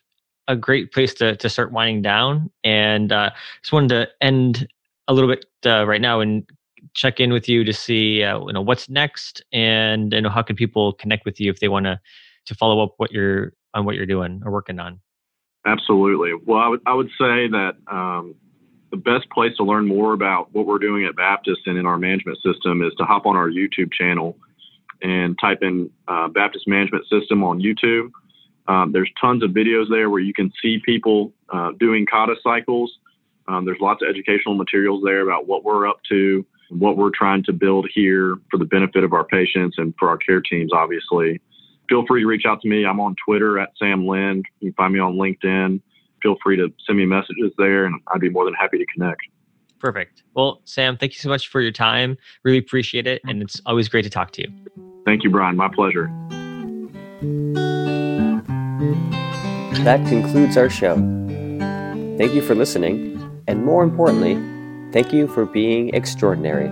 a 0.50 0.56
great 0.56 0.92
place 0.92 1.14
to, 1.14 1.38
to 1.38 1.48
start 1.48 1.72
winding 1.72 2.02
down. 2.02 2.50
And 2.64 3.14
uh, 3.14 3.30
just 3.62 3.72
wanted 3.72 3.90
to 3.90 4.08
end 4.20 4.68
a 5.08 5.14
little 5.14 5.30
bit 5.30 5.46
uh, 5.66 5.86
right 5.88 6.02
now 6.02 6.20
and 6.20 6.46
check 6.94 7.20
in 7.20 7.32
with 7.32 7.48
you 7.48 7.64
to 7.64 7.74
see 7.74 8.24
uh, 8.24 8.40
you 8.40 8.54
know 8.54 8.62
what's 8.62 8.90
next 8.90 9.44
and 9.52 10.14
you 10.14 10.22
know 10.22 10.30
how 10.30 10.42
can 10.42 10.56
people 10.56 10.94
connect 10.94 11.26
with 11.26 11.40
you 11.40 11.52
if 11.52 11.60
they 11.60 11.68
want 11.68 11.86
to 11.86 12.00
to 12.46 12.56
follow 12.56 12.84
up 12.84 12.94
what 12.98 13.12
you're 13.12 13.54
on 13.74 13.86
what 13.86 13.96
you're 13.96 14.06
doing 14.06 14.42
or 14.44 14.52
working 14.52 14.80
on. 14.80 15.00
Absolutely. 15.66 16.32
Well, 16.46 16.60
I 16.60 16.68
would, 16.68 16.82
I 16.86 16.94
would 16.94 17.10
say 17.18 17.48
that 17.50 17.74
um, 17.88 18.36
the 18.92 18.98
best 18.98 19.30
place 19.30 19.56
to 19.58 19.64
learn 19.64 19.88
more 19.88 20.14
about 20.14 20.54
what 20.54 20.66
we're 20.66 20.80
doing 20.80 21.06
at 21.06 21.16
Baptist 21.16 21.62
and 21.66 21.78
in 21.78 21.86
our 21.86 21.98
management 21.98 22.40
system 22.42 22.82
is 22.82 22.94
to 22.98 23.04
hop 23.04 23.26
on 23.26 23.36
our 23.36 23.50
YouTube 23.50 23.92
channel 23.92 24.38
and 25.02 25.38
type 25.40 25.60
in 25.62 25.90
uh, 26.08 26.28
Baptist 26.28 26.68
Management 26.68 27.06
System 27.08 27.44
on 27.44 27.62
YouTube. 27.62 28.10
Um, 28.70 28.92
there's 28.94 29.12
tons 29.20 29.44
of 29.44 29.52
videos 29.52 29.90
there 29.90 30.10
where 30.10 30.22
you 30.22 30.34
can 30.34 30.52
see 30.62 30.80
people 30.86 31.34
uh, 31.50 31.72
doing 31.80 32.06
kata 32.06 32.36
cycles. 32.42 32.92
Um, 33.50 33.66
there's 33.66 33.80
lots 33.82 34.02
of 34.02 34.08
educational 34.10 34.56
materials 34.56 35.02
there 35.04 35.22
about 35.22 35.48
what 35.48 35.66
we're 35.66 35.88
up 35.88 36.00
to, 36.10 36.46
what 36.70 36.96
we're 36.96 37.10
trying 37.10 37.44
to 37.44 37.52
build 37.52 37.90
here 37.94 38.38
for 38.50 38.58
the 38.58 38.66
benefit 38.66 39.04
of 39.04 39.12
our 39.12 39.26
patients 39.26 39.76
and 39.78 39.94
for 40.00 40.08
our 40.08 40.18
care 40.18 40.40
teams, 40.40 40.72
obviously 40.72 41.42
feel 41.90 42.06
free 42.08 42.22
to 42.22 42.28
reach 42.28 42.46
out 42.48 42.62
to 42.62 42.70
me. 42.70 42.86
I'm 42.86 43.00
on 43.02 43.16
Twitter 43.26 43.60
at 43.60 43.72
Sam 43.78 44.08
Lynn. 44.08 44.44
You 44.60 44.72
can 44.72 44.74
find 44.76 44.94
me 44.94 45.00
on 45.00 45.16
LinkedIn. 45.16 45.82
Feel 46.22 46.36
free 46.42 46.56
to 46.58 46.72
send 46.86 46.98
me 46.98 47.06
messages 47.06 47.52
there, 47.58 47.86
and 47.86 48.00
I'd 48.14 48.22
be 48.22 48.30
more 48.30 48.46
than 48.46 48.54
happy 48.54 48.78
to 48.78 48.86
connect. 48.94 49.22
Perfect. 49.80 50.24
Well, 50.36 50.62
Sam, 50.66 50.98
thank 50.98 51.14
you 51.14 51.20
so 51.20 51.30
much 51.30 51.48
for 51.48 51.62
your 51.62 51.72
time. 51.72 52.18
Really 52.44 52.58
appreciate 52.58 53.08
it. 53.08 53.22
And 53.28 53.42
it's 53.42 53.62
always 53.66 53.88
great 53.88 54.04
to 54.04 54.10
talk 54.10 54.32
to 54.32 54.42
you. 54.42 54.54
Thank 55.06 55.24
you, 55.24 55.30
Brian. 55.30 55.56
My 55.56 55.70
pleasure. 55.70 56.10
That 59.84 60.06
concludes 60.08 60.58
our 60.58 60.70
show. 60.70 60.96
Thank 62.18 62.34
you 62.34 62.42
for 62.42 62.54
listening, 62.54 63.18
and 63.48 63.64
more 63.64 63.84
importantly, 63.84 64.36
thank 64.92 65.14
you 65.14 65.28
for 65.28 65.46
being 65.46 65.94
extraordinary. 65.96 66.70